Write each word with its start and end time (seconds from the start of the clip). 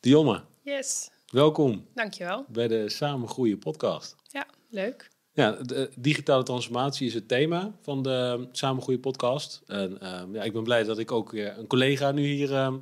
Dionne, 0.00 0.42
Yes, 0.62 1.10
welkom 1.32 1.86
dankjewel. 1.94 2.44
bij 2.48 2.68
de 2.68 2.88
Samen 2.90 3.28
Groeien 3.28 3.58
podcast. 3.58 4.16
Ja, 4.28 4.46
leuk. 4.70 5.08
Ja, 5.32 5.50
de 5.50 5.90
digitale 5.96 6.42
transformatie 6.42 7.06
is 7.06 7.14
het 7.14 7.28
thema 7.28 7.72
van 7.82 8.02
de 8.02 8.48
Samen 8.52 8.82
Groeien 8.82 9.00
podcast. 9.00 9.62
En 9.66 10.00
ehm, 10.00 10.34
ja, 10.34 10.42
ik 10.42 10.52
ben 10.52 10.62
blij 10.62 10.82
dat 10.82 10.98
ik 10.98 11.12
ook 11.12 11.30
weer 11.30 11.58
een 11.58 11.66
collega 11.66 12.10
nu 12.12 12.22
hier 12.22 12.54
ehm, 12.54 12.76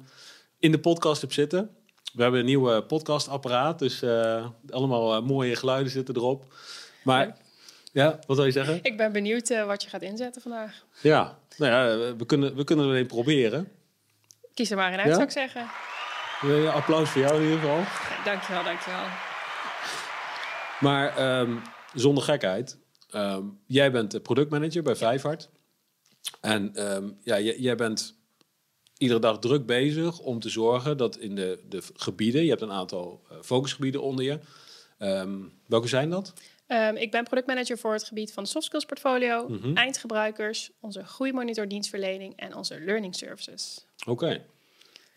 in 0.59 0.73
de 0.73 0.79
podcast 0.81 1.21
heb 1.21 1.33
zitten. 1.33 1.71
We 2.13 2.23
hebben 2.23 2.41
een 2.41 2.47
nieuwe 2.47 2.83
podcastapparaat, 2.83 3.79
dus 3.79 4.03
eh, 4.03 4.47
allemaal 4.71 5.15
eh, 5.15 5.23
mooie 5.23 5.57
geluiden 5.57 5.93
zitten 5.93 6.17
erop. 6.17 6.55
Maar 7.05 7.37
ja, 7.93 8.19
wat 8.27 8.37
wil 8.37 8.47
je 8.47 8.53
zeggen? 8.53 8.79
Ik 8.83 8.97
ben 8.97 9.13
benieuwd 9.13 9.51
eh, 9.51 9.67
wat 9.67 9.83
je 9.83 9.89
gaat 9.89 10.03
inzetten 10.03 10.43
vandaag. 10.43 10.85
Ja, 11.03 11.39
nou 11.57 11.73
ja, 11.73 12.15
we 12.17 12.27
kunnen, 12.27 12.55
we 12.57 12.65
kunnen 12.65 12.89
er 12.91 12.97
een 12.97 13.07
proberen. 13.07 13.69
Kies 14.55 14.71
er 14.71 14.77
maar 14.77 14.93
een 14.93 14.99
uit, 14.99 15.07
Ja? 15.09 15.13
zou 15.13 15.25
ik 15.25 15.31
zeggen. 15.31 15.67
Applaus 16.73 17.11
voor 17.11 17.21
jou 17.21 17.37
in 17.37 17.43
ieder 17.43 17.59
geval. 17.59 17.83
Dankjewel, 18.25 18.65
dankjewel. 18.65 19.05
Maar 20.81 21.17
ehm, 21.17 21.57
zonder 21.95 22.23
gekheid, 22.25 22.79
ehm, 23.11 23.43
jij 23.67 23.91
bent 23.93 24.11
de 24.11 24.21
productmanager 24.21 24.83
bij 24.83 24.97
Vijfhart. 24.97 25.49
En 26.41 26.75
ehm, 26.75 27.09
ja, 27.23 27.41
jij, 27.41 27.59
jij 27.59 27.75
bent 27.77 28.17
iedere 28.99 29.21
dag 29.21 29.39
druk 29.39 29.67
bezig 29.67 30.19
om 30.19 30.41
te 30.41 30.49
zorgen 30.49 30.97
dat 30.97 31.17
in 31.17 31.35
de, 31.35 31.59
de 31.69 31.83
gebieden, 31.97 32.43
je 32.43 32.49
hebt 32.51 32.63
een 32.63 32.73
aantal 32.73 33.23
eh, 33.31 33.37
focusgebieden 33.43 34.03
onder 34.03 34.25
je. 34.25 34.39
Ehm, 34.99 35.39
welke 35.67 35.89
zijn 35.89 36.11
dat? 36.11 36.33
Ehm, 36.67 36.97
ik 36.97 37.11
ben 37.11 37.25
productmanager 37.25 37.79
voor 37.79 37.93
het 37.93 38.05
gebied 38.05 38.33
van 38.33 38.43
de 38.43 38.49
soft 38.49 38.67
skills 38.67 38.85
portfolio, 38.85 39.49
Mhm. 39.49 39.77
eindgebruikers, 39.77 40.71
onze 40.81 41.05
groeimonitor 41.05 41.69
dienstverlening 41.69 42.37
en 42.37 42.55
onze 42.57 42.81
learning 42.81 43.15
services. 43.17 43.87
Oké, 44.07 44.45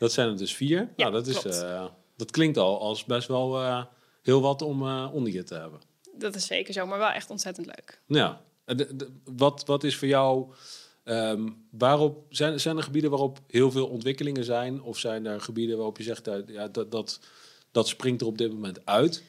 dat 0.01 0.11
zijn 0.11 0.29
er 0.29 0.37
dus 0.37 0.55
vier. 0.55 0.79
Ja, 0.79 1.09
nou, 1.09 1.11
dat, 1.11 1.27
is, 1.27 1.43
eh, 1.43 1.85
dat 2.15 2.31
klinkt 2.31 2.57
al 2.57 2.79
als 2.79 3.05
best 3.05 3.27
wel 3.27 3.61
eh, 3.61 3.83
heel 4.21 4.41
wat 4.41 4.61
om 4.61 4.87
eh, 4.87 5.09
onder 5.13 5.33
je 5.33 5.43
te 5.43 5.53
hebben. 5.55 5.79
Dat 6.17 6.35
is 6.35 6.45
zeker 6.45 6.73
zo, 6.73 6.85
maar 6.85 6.97
wel 6.97 7.09
echt 7.09 7.29
ontzettend 7.29 7.65
leuk. 7.65 8.01
Ja, 8.07 8.41
en 8.65 8.77
de- 8.77 8.95
de- 8.95 9.11
wat, 9.25 9.65
wat 9.65 9.83
is 9.83 9.95
voor 9.97 10.07
jou, 10.07 10.53
ehm, 11.03 11.49
waarop, 11.71 12.25
zijn, 12.29 12.59
zijn 12.59 12.77
er 12.77 12.83
gebieden 12.83 13.09
waarop 13.09 13.39
heel 13.47 13.71
veel 13.71 13.87
ontwikkelingen 13.87 14.43
zijn? 14.43 14.81
Of 14.81 14.97
zijn 14.97 15.25
er 15.25 15.41
gebieden 15.41 15.75
waarop 15.75 15.97
je 15.97 16.03
zegt, 16.03 16.29
ja, 16.47 16.67
dat, 16.67 16.91
dat, 16.91 17.19
dat 17.71 17.87
springt 17.87 18.21
er 18.21 18.27
op 18.27 18.37
dit 18.37 18.51
moment 18.53 18.85
uit? 18.85 19.23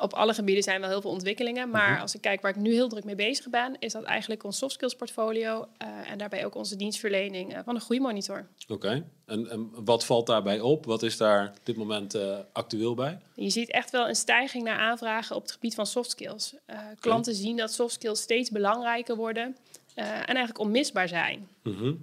Op 0.00 0.12
alle 0.12 0.34
gebieden 0.34 0.62
zijn 0.62 0.80
wel 0.80 0.88
heel 0.88 1.00
veel 1.00 1.10
ontwikkelingen, 1.10 1.70
maar 1.70 1.90
Mhm. 1.92 2.00
als 2.00 2.14
ik 2.14 2.20
kijk 2.20 2.42
waar 2.42 2.50
ik 2.50 2.56
nu 2.56 2.72
heel 2.72 2.88
druk 2.88 3.04
mee 3.04 3.14
bezig 3.14 3.48
ben, 3.50 3.76
is 3.78 3.92
dat 3.92 4.02
eigenlijk 4.02 4.44
ons 4.44 4.58
soft 4.58 4.74
skills 4.74 4.94
portfolio 4.94 5.68
eh, 5.78 6.10
en 6.10 6.18
daarbij 6.18 6.44
ook 6.44 6.54
onze 6.54 6.76
dienstverlening 6.76 7.54
eh, 7.54 7.60
van 7.64 7.74
een 7.74 7.80
groeimonitor. 7.80 8.46
Oké, 8.68 9.04
en, 9.26 9.50
en 9.50 9.70
wat 9.84 10.04
valt 10.04 10.26
daarbij 10.26 10.60
op? 10.60 10.84
Wat 10.84 11.02
is 11.02 11.16
daar 11.16 11.46
op 11.48 11.66
dit 11.66 11.76
moment 11.76 12.14
eh, 12.14 12.38
actueel 12.52 12.94
bij? 12.94 13.18
Je 13.34 13.50
ziet 13.50 13.70
echt 13.70 13.90
wel 13.90 14.08
een 14.08 14.16
stijging 14.16 14.64
naar 14.64 14.78
aanvragen 14.78 15.36
op 15.36 15.42
het 15.42 15.52
gebied 15.52 15.74
van 15.74 15.86
soft 15.86 16.10
skills. 16.10 16.54
Klanten 17.00 17.34
zien 17.34 17.56
dat 17.56 17.72
soft 17.72 17.94
skills 17.94 18.20
steeds 18.20 18.50
belangrijker 18.50 19.16
worden 19.16 19.56
en 19.94 20.24
eigenlijk 20.26 20.58
onmisbaar 20.58 21.08
zijn. 21.08 21.48
Mhm. 21.62 21.94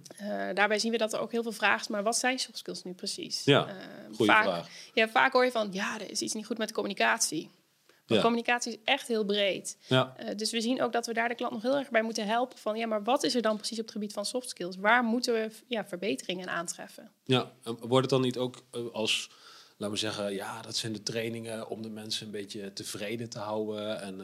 Daarbij 0.54 0.80
zien 0.80 0.92
we 0.92 0.98
dat 0.98 1.14
er 1.14 1.20
ook 1.20 1.32
heel 1.32 1.44
veel 1.44 1.52
vragen 1.52 1.80
is, 1.82 1.88
maar 1.88 2.04
wat 2.04 2.18
zijn 2.18 2.40
soft 2.40 2.58
skills 2.58 2.84
nu 2.84 2.94
precies? 2.94 3.44
Ja, 3.44 3.68
Goeie 4.16 4.32
vaak, 4.32 4.44
vraag. 4.44 4.68
Ja, 4.94 5.10
vaak 5.10 5.34
hoor 5.34 5.46
je 5.46 5.52
van, 5.52 5.68
ja, 5.72 6.00
er 6.00 6.10
is 6.12 6.22
iets 6.22 6.34
niet 6.34 6.46
goed 6.46 6.58
met 6.58 6.68
de 6.68 6.74
communicatie. 6.74 7.50
Ja. 8.16 8.22
communicatie 8.22 8.72
is 8.72 8.78
echt 8.84 9.08
heel 9.08 9.26
breed. 9.26 9.78
Ja, 9.88 10.14
Eh, 10.18 10.36
dus 10.36 10.52
we 10.52 10.62
zien 10.62 10.82
ook 10.82 10.92
dat 10.92 11.06
we 11.06 11.14
daar 11.14 11.30
de 11.30 11.36
klant 11.36 11.54
nog 11.54 11.62
heel 11.62 11.78
erg 11.78 11.90
bij 11.90 12.02
moeten 12.02 12.28
helpen. 12.28 12.58
Van 12.58 12.78
ja, 12.78 12.88
maar 12.88 13.04
wat 13.04 13.24
is 13.24 13.36
er 13.36 13.42
dan 13.42 13.58
precies 13.58 13.78
op 13.80 13.84
het 13.84 13.94
gebied 13.94 14.14
van 14.14 14.26
soft 14.26 14.50
skills? 14.50 14.76
Waar 14.76 15.04
moeten 15.04 15.34
we 15.34 15.50
ja, 15.68 15.86
verbeteringen 15.86 16.50
aantreffen? 16.50 17.12
ja. 17.24 17.52
En 17.64 17.78
wordt 17.80 18.02
het 18.02 18.10
dan 18.10 18.22
niet 18.22 18.38
ook 18.38 18.64
eh, 18.72 18.82
als, 18.92 19.30
laten 19.78 19.94
we 19.94 20.00
zeggen, 20.02 20.34
ja, 20.34 20.62
dat 20.62 20.76
zijn 20.76 20.94
de 20.94 21.04
trainingen 21.04 21.70
om 21.70 21.82
de 21.82 21.90
mensen 21.90 22.26
een 22.26 22.32
beetje 22.32 22.74
tevreden 22.74 23.30
te 23.30 23.40
houden? 23.40 24.02
En 24.02 24.22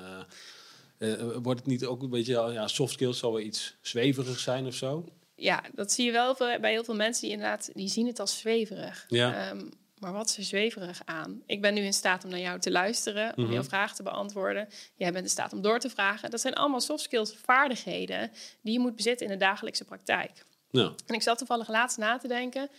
eh, 0.97 1.17
wordt 1.41 1.59
het 1.59 1.69
niet 1.69 1.85
ook 1.85 2.01
een 2.01 2.09
beetje, 2.09 2.34
ja, 2.34 2.67
soft 2.67 2.94
skills 2.94 3.19
zal 3.19 3.31
wel 3.31 3.41
iets 3.41 3.75
zweverig 3.81 4.40
zijn 4.40 4.66
of 4.66 4.73
zo? 4.73 5.06
Ja, 5.35 5.63
dat 5.73 5.91
zie 5.91 6.06
je 6.06 6.11
wel 6.11 6.35
bij 6.35 6.72
heel 6.72 6.84
veel 6.84 6.95
mensen 6.95 7.22
die 7.22 7.31
inderdaad, 7.31 7.69
die 7.73 7.88
zien 7.88 8.07
het 8.07 8.19
als 8.19 8.38
zweverig. 8.38 9.06
Ja. 9.07 9.50
Ehm, 9.50 9.66
maar 10.00 10.13
wat 10.13 10.30
is 10.30 10.38
er 10.38 10.44
zweverig 10.44 11.02
aan? 11.06 11.41
Ik 11.46 11.62
ben 11.62 11.74
nu 11.74 11.81
in 11.81 11.94
staat 11.94 12.24
om 12.24 12.30
naar 12.30 12.40
jou 12.40 12.59
te 12.59 12.72
luisteren, 12.72 13.38
om 13.38 13.44
Mhm. 13.44 13.53
jouw 13.53 13.63
vragen 13.63 13.96
te 13.96 14.03
beantwoorden. 14.03 14.68
Jij 14.96 15.12
bent 15.12 15.24
in 15.24 15.30
staat 15.31 15.53
om 15.53 15.62
door 15.62 15.80
te 15.80 15.90
vragen. 15.90 16.30
Dat 16.31 16.41
zijn 16.41 16.53
allemaal 16.53 16.81
soft 16.81 17.03
skills 17.03 17.35
vaardigheden 17.44 18.31
die 18.62 18.74
je 18.74 18.80
moet 18.80 18.96
bezitten 18.96 19.25
in 19.25 19.31
de 19.31 19.38
dagelijkse 19.38 19.85
praktijk. 19.85 20.44
Ja. 20.69 20.94
En 21.06 21.16
ik 21.16 21.22
zat 21.22 21.38
toevallig 21.38 21.68
laatst 21.69 21.97
na 21.97 22.18
te 22.18 22.28
denken. 22.28 22.69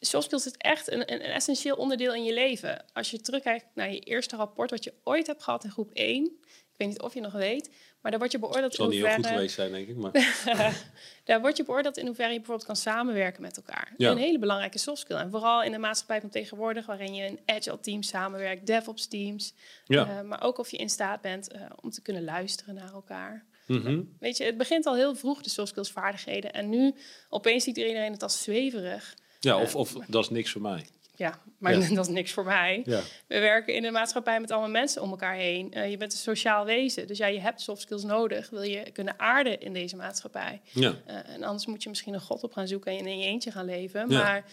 Soft 0.00 0.24
skills 0.26 0.46
is 0.46 0.52
echt 0.56 0.90
een, 0.90 1.12
een, 1.12 1.24
een 1.24 1.30
essentieel 1.32 1.76
onderdeel 1.76 2.14
in 2.14 2.24
je 2.24 2.32
leven. 2.32 2.84
Als 2.92 3.10
je 3.10 3.20
terugkijkt 3.20 3.64
naar 3.74 3.92
je 3.92 3.98
eerste 4.00 4.36
rapport 4.36 4.70
wat 4.70 4.84
je 4.84 4.94
ooit 5.04 5.26
hebt 5.26 5.42
gehad 5.42 5.64
in 5.64 5.70
groep 5.70 5.90
1. 5.92 6.24
Ik 6.46 6.74
weet 6.76 6.88
niet 6.88 7.00
of 7.02 7.14
je 7.14 7.20
nog 7.20 7.32
weet, 7.32 7.70
maar 8.00 8.10
daar 8.10 8.20
word 8.20 8.32
je 8.32 8.38
beoordeeld 8.38 8.64
Het 8.64 8.74
zal 8.74 8.84
in 8.84 8.90
niet 8.90 9.00
heel 9.00 9.14
goed 9.14 9.24
hoeverre... 9.24 9.36
geweest 9.36 9.54
zijn, 9.54 9.72
denk 9.72 9.88
ik. 9.88 9.96
Maar 9.96 10.84
Daar 11.28 11.40
word 11.40 11.56
je 11.56 11.64
beoordeeld 11.64 11.96
in 11.96 12.06
hoeverre 12.06 12.32
je 12.32 12.36
bijvoorbeeld 12.36 12.66
kan 12.66 12.76
samenwerken 12.76 13.42
met 13.42 13.56
elkaar. 13.56 13.94
Ja. 13.96 14.10
Een 14.10 14.16
hele 14.16 14.38
belangrijke 14.38 14.78
soft 14.78 15.00
skill. 15.00 15.16
En 15.16 15.30
vooral 15.30 15.62
in 15.62 15.72
de 15.72 15.78
maatschappij 15.78 16.20
van 16.20 16.30
tegenwoordig, 16.30 16.86
waarin 16.86 17.14
je 17.14 17.24
in 17.24 17.40
agile 17.46 17.80
teams 17.80 18.08
samenwerkt, 18.08 18.66
DevOps 18.66 19.06
teams. 19.06 19.54
ja. 19.84 20.18
Eh, 20.18 20.22
maar 20.22 20.42
ook 20.42 20.58
of 20.58 20.70
je 20.70 20.76
in 20.76 20.90
staat 20.90 21.20
bent 21.20 21.48
eh, 21.48 21.62
om 21.80 21.90
te 21.90 22.02
kunnen 22.02 22.24
luisteren 22.24 22.74
naar 22.74 22.92
elkaar. 22.92 23.44
Mhm. 23.66 24.02
Weet 24.18 24.36
je, 24.36 24.44
het 24.44 24.56
begint 24.56 24.86
al 24.86 24.94
heel 24.94 25.14
vroeg, 25.14 25.42
de 25.42 25.50
soft 25.50 25.68
skills 25.68 25.90
vaardigheden. 25.90 26.52
En 26.52 26.68
nu 26.68 26.94
opeens 27.28 27.64
ziet 27.64 27.76
iedereen 27.76 28.12
het 28.12 28.22
als 28.22 28.42
zweverig. 28.42 29.14
ja 29.40 29.60
of, 29.60 29.76
of 29.76 29.92
dat 29.92 30.22
is 30.22 30.30
niks 30.30 30.50
voor 30.50 30.62
mij. 30.62 30.86
Ja, 31.18 31.40
maar 31.58 31.78
Ja. 31.78 31.88
dat 31.94 32.06
is 32.06 32.12
niks 32.12 32.32
voor 32.32 32.44
mij. 32.44 32.82
Ja. 32.84 33.00
We 33.26 33.38
werken 33.38 33.74
in 33.74 33.84
een 33.84 33.92
maatschappij 33.92 34.40
met 34.40 34.50
allemaal 34.50 34.70
mensen 34.70 35.02
om 35.02 35.10
elkaar 35.10 35.34
heen. 35.34 35.72
Eh, 35.72 35.90
je 35.90 35.96
bent 35.96 36.12
een 36.12 36.18
sociaal 36.18 36.64
wezen, 36.64 37.06
dus 37.06 37.18
ja, 37.18 37.26
je 37.26 37.40
hebt 37.40 37.60
soft 37.60 37.80
skills 37.80 38.02
nodig. 38.02 38.50
Wil 38.50 38.62
je 38.62 38.90
kunnen 38.92 39.18
aarden 39.18 39.60
in 39.60 39.72
deze 39.72 39.96
maatschappij? 39.96 40.60
Ja. 40.72 40.94
Eh, 41.06 41.28
en 41.28 41.42
anders 41.42 41.66
moet 41.66 41.82
je 41.82 41.88
misschien 41.88 42.14
een 42.14 42.20
god 42.20 42.42
op 42.42 42.52
gaan 42.52 42.68
zoeken 42.68 42.98
en 42.98 43.06
in 43.06 43.18
je 43.18 43.26
eentje 43.26 43.50
gaan 43.50 43.64
leven. 43.64 44.10
Ja. 44.10 44.22
Maar 44.22 44.44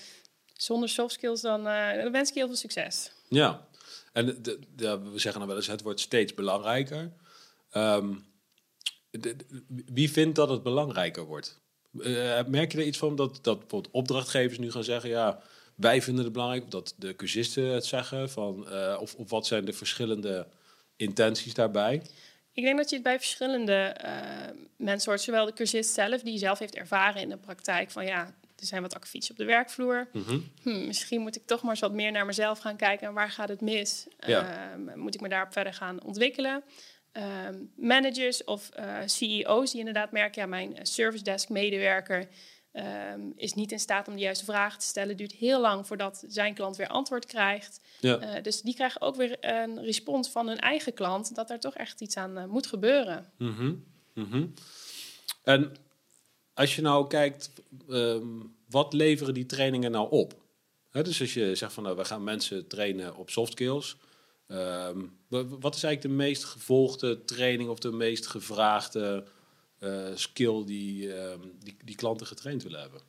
zonder 0.54 0.90
soft 0.90 1.14
skills, 1.14 1.42
dan, 1.42 1.68
eh, 1.68 2.04
dan 2.04 2.12
wens 2.12 2.28
ik 2.28 2.34
je 2.34 2.40
heel 2.40 2.50
veel 2.50 2.58
succes. 2.58 3.12
Ja, 3.30 3.68
en 4.14 4.26
de, 4.26 4.42
de- 4.42 4.60
de- 4.76 5.00
we 5.12 5.20
zeggen 5.20 5.40
dan 5.40 5.48
wel 5.50 5.58
eens, 5.58 5.68
het 5.68 5.82
wordt 5.82 6.00
steeds 6.00 6.34
belangrijker. 6.34 7.12
Ehm, 7.72 8.14
wie 9.86 10.12
vindt 10.12 10.36
dat 10.36 10.50
het 10.50 10.64
belangrijker 10.64 11.24
wordt? 11.26 11.64
Merk 12.48 12.72
je 12.72 12.78
er 12.78 12.84
iets 12.86 12.98
van 12.98 13.16
dat, 13.16 13.40
dat 13.42 13.60
bijvoorbeeld 13.60 13.94
opdrachtgevers 13.94 14.58
nu 14.58 14.72
gaan 14.72 14.84
zeggen, 14.84 15.10
ja, 15.10 15.42
wij 15.76 16.02
vinden 16.02 16.24
het 16.24 16.34
belangrijk, 16.34 16.72
dat 16.72 16.94
de 16.98 17.16
cursisten 17.16 17.64
het 17.64 17.86
zeggen, 17.86 18.30
van, 18.30 18.70
eh, 18.70 18.98
of, 19.00 19.16
of 19.16 19.30
wat 19.30 19.48
zijn 19.48 19.66
de 19.66 19.74
verschillende 19.74 20.48
intenties 20.96 21.54
daarbij? 21.54 22.02
Ik 22.54 22.64
denk 22.64 22.78
dat 22.78 22.90
je 22.90 22.96
het 22.96 23.04
bij 23.04 23.18
verschillende 23.18 23.74
eh, 23.74 24.22
mensen 24.78 25.10
hoort. 25.10 25.22
Zowel 25.22 25.46
de 25.46 25.54
cursist 25.54 25.94
zelf, 25.94 26.22
die 26.22 26.38
zelf 26.38 26.60
heeft 26.60 26.76
ervaren 26.76 27.22
in 27.22 27.30
de 27.30 27.38
praktijk 27.38 27.92
van 27.92 28.06
ja, 28.06 28.36
er 28.56 28.66
zijn 28.66 28.82
wat 28.82 28.96
akkefietjes 28.96 29.32
op 29.32 29.38
de 29.38 29.46
werkvloer. 29.46 30.08
Mhm. 30.14 30.40
Hm, 30.62 30.88
misschien 30.88 31.22
moet 31.22 31.36
ik 31.36 31.46
toch 31.46 31.62
maar 31.62 31.72
eens 31.72 31.80
wat 31.80 31.94
meer 31.94 32.12
naar 32.12 32.26
mezelf 32.26 32.60
gaan 32.60 32.76
kijken 32.76 33.08
en 33.08 33.14
waar 33.14 33.32
gaat 33.32 33.50
het 33.50 33.62
mis? 33.62 34.08
Ja. 34.20 34.72
Ehm, 34.72 35.00
moet 35.00 35.16
ik 35.16 35.22
me 35.22 35.30
daarop 35.30 35.54
verder 35.54 35.74
gaan 35.74 36.04
ontwikkelen? 36.04 36.64
Ehm, 37.12 37.56
managers 37.76 38.44
of 38.44 38.70
eh, 38.70 38.98
CEO's 39.06 39.72
die 39.72 39.80
inderdaad 39.80 40.12
merken, 40.12 40.42
ja, 40.42 40.48
mijn 40.48 40.78
service 40.82 41.24
desk 41.24 41.50
medewerker 41.50 42.28
ehm, 42.76 43.22
is 43.36 43.54
niet 43.54 43.72
in 43.72 43.80
staat 43.80 44.08
om 44.08 44.14
de 44.14 44.20
juiste 44.22 44.46
vragen 44.46 44.80
te 44.80 44.86
stellen. 44.86 45.18
Duurt 45.18 45.32
heel 45.32 45.62
lang 45.62 45.88
voordat 45.88 46.24
zijn 46.28 46.54
klant 46.54 46.76
weer 46.76 46.88
antwoord 46.88 47.26
krijgt. 47.26 47.80
Ja. 48.00 48.18
Eh, 48.18 48.44
dus 48.44 48.62
die 48.62 48.74
krijgen 48.74 49.02
ook 49.02 49.16
weer 49.16 49.38
een 49.40 49.84
respons 49.84 50.30
van 50.30 50.48
hun 50.48 50.60
eigen 50.60 50.94
klant 50.94 51.36
dat 51.36 51.50
er 51.50 51.60
toch 51.60 51.76
echt 51.76 52.02
iets 52.02 52.18
aan 52.18 52.38
eh, 52.38 52.46
moet 52.46 52.68
gebeuren. 52.68 53.32
Mhm, 53.38 53.74
mhm. 54.14 54.46
En 55.44 55.76
als 56.54 56.76
je 56.76 56.82
nou 56.82 57.08
kijkt, 57.08 57.52
ehm, 57.90 58.28
wat 58.70 58.94
leveren 58.94 59.34
die 59.34 59.46
trainingen 59.46 59.92
nou 59.92 60.12
op? 60.12 60.44
Dus 60.92 61.22
als 61.22 61.34
je 61.34 61.56
zegt 61.56 61.74
van 61.74 61.84
nou, 61.84 61.96
we 61.98 62.06
gaan 62.06 62.24
mensen 62.24 62.68
trainen 62.68 63.16
op 63.16 63.30
soft 63.30 63.52
skills. 63.52 63.98
ehm, 64.48 65.00
wa- 65.28 65.46
wat 65.48 65.76
is 65.76 65.84
eigenlijk 65.84 66.02
de 66.02 66.24
meest 66.24 66.44
gevolgde 66.44 67.26
training 67.26 67.70
of 67.70 67.80
de 67.80 67.92
meest 67.92 68.28
gevraagde 68.28 69.24
skill 70.16 70.66
die, 70.66 71.14
ehm, 71.14 71.40
die, 71.64 71.78
die 71.86 71.96
klanten 71.96 72.28
getraind 72.28 72.64
willen 72.64 72.80
hebben? 72.82 73.02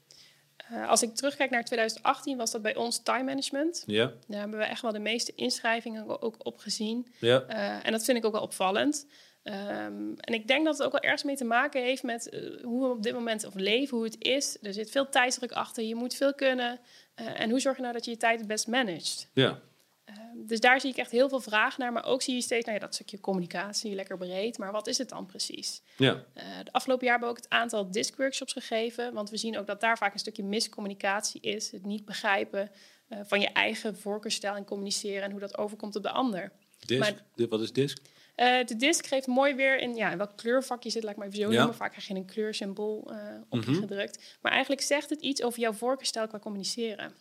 Eh, 0.56 0.88
als 0.88 1.02
ik 1.02 1.14
terugkijk 1.14 1.50
naar 1.50 1.64
2018 1.64 2.36
was 2.36 2.50
dat 2.50 2.62
bij 2.62 2.76
ons 2.76 3.02
time 3.02 3.22
management. 3.24 3.82
Ja, 3.86 4.12
Daar 4.26 4.40
hebben 4.40 4.58
we 4.58 4.64
echt 4.64 4.82
wel 4.82 4.92
de 4.92 4.98
meeste 4.98 5.32
inschrijvingen 5.34 6.22
ook 6.22 6.46
op 6.46 6.58
gezien. 6.58 7.06
ja, 7.20 7.42
Eh, 7.42 7.86
en 7.86 7.92
dat 7.92 8.04
vind 8.04 8.18
ik 8.18 8.24
ook 8.24 8.32
wel 8.32 8.42
opvallend. 8.42 9.06
Ehm, 9.42 10.12
en 10.16 10.34
ik 10.34 10.46
denk 10.48 10.64
dat 10.64 10.76
het 10.78 10.86
ook 10.86 10.92
wel 10.92 11.00
ergens 11.00 11.22
mee 11.22 11.36
te 11.36 11.44
maken 11.44 11.82
heeft 11.82 12.02
met 12.02 12.28
eh, 12.28 12.62
hoe 12.62 12.82
we 12.82 12.88
op 12.94 13.02
dit 13.02 13.12
moment 13.14 13.44
of 13.44 13.54
leven, 13.54 13.96
hoe 13.96 14.06
het 14.06 14.16
is. 14.24 14.58
Er 14.62 14.72
zit 14.72 14.90
veel 14.90 15.08
tijdsdruk 15.08 15.52
achter, 15.52 15.84
je 15.84 15.94
moet 15.94 16.14
veel 16.14 16.34
kunnen. 16.34 16.80
Eh, 17.14 17.40
en 17.40 17.50
hoe 17.50 17.60
zorg 17.60 17.76
je 17.76 17.82
nou 17.82 17.94
dat 17.94 18.04
je 18.04 18.10
je 18.10 18.16
tijd 18.16 18.38
het 18.38 18.48
best 18.48 18.66
managt? 18.66 19.30
ja, 19.32 19.60
Ehm, 20.06 20.16
dus 20.46 20.60
daar 20.60 20.80
zie 20.80 20.90
ik 20.90 20.96
echt 20.96 21.10
heel 21.10 21.28
veel 21.28 21.40
vraag 21.40 21.78
naar. 21.78 21.92
Maar 21.92 22.04
ook 22.04 22.22
zie 22.22 22.34
je 22.34 22.40
steeds, 22.40 22.64
nou 22.66 22.78
ja, 22.78 22.84
dat 22.84 22.94
stukje 22.94 23.20
communicatie, 23.20 23.94
lekker 23.94 24.16
breed. 24.18 24.58
Maar 24.58 24.72
wat 24.72 24.86
is 24.86 24.98
het 24.98 25.08
dan 25.08 25.26
precies? 25.26 25.82
ja, 25.96 26.24
Eh, 26.34 26.44
de 26.64 26.72
afgelopen 26.72 27.04
jaar 27.06 27.18
hebben 27.18 27.34
we 27.34 27.38
ook 27.38 27.44
het 27.44 27.52
aantal 27.52 27.90
DISC-workshops 27.90 28.52
gegeven. 28.52 29.12
Want 29.12 29.30
we 29.30 29.36
zien 29.36 29.58
ook 29.58 29.66
dat 29.66 29.80
daar 29.80 29.98
vaak 29.98 30.12
een 30.12 30.18
stukje 30.18 30.42
miscommunicatie 30.44 31.40
is. 31.40 31.70
Het 31.70 31.84
niet 31.84 32.04
begrijpen 32.04 32.70
eh, 33.08 33.18
van 33.24 33.40
je 33.40 33.48
eigen 33.48 33.96
voorkeurstijl 33.98 34.54
en 34.54 34.64
communiceren 34.64 35.22
en 35.22 35.30
hoe 35.30 35.40
dat 35.40 35.58
overkomt 35.58 35.96
op 35.96 36.02
de 36.02 36.10
ander. 36.10 36.52
Disc, 36.78 37.00
Maar- 37.00 37.48
wat 37.48 37.60
is 37.60 37.72
disc? 37.72 37.98
Eh, 38.34 38.64
de 38.64 38.76
disc 38.76 39.06
geeft 39.06 39.26
mooi 39.26 39.54
weer 39.54 39.78
in, 39.78 39.94
ja, 39.94 40.10
in 40.10 40.16
welk 40.18 40.36
kleurvak 40.36 40.82
je 40.82 40.90
zit, 40.90 41.02
laat 41.02 41.12
ik 41.12 41.18
maar 41.18 41.26
even 41.26 41.38
zo 41.40 41.50
Ja. 41.50 41.56
noemen. 41.58 41.74
Vaak 41.76 41.90
krijg 41.90 42.06
je 42.06 42.14
een 42.14 42.24
kleursymbool 42.26 43.12
eh 43.12 43.18
op 43.48 43.62
je 43.64 43.70
Mhm. 43.70 43.80
gedrukt. 43.80 44.36
Maar 44.40 44.52
eigenlijk 44.52 44.80
zegt 44.82 45.10
het 45.10 45.20
iets 45.22 45.42
over 45.42 45.60
jouw 45.60 45.72
voorkeurstijl 45.72 46.26
qua 46.26 46.38
communiceren. 46.38 47.12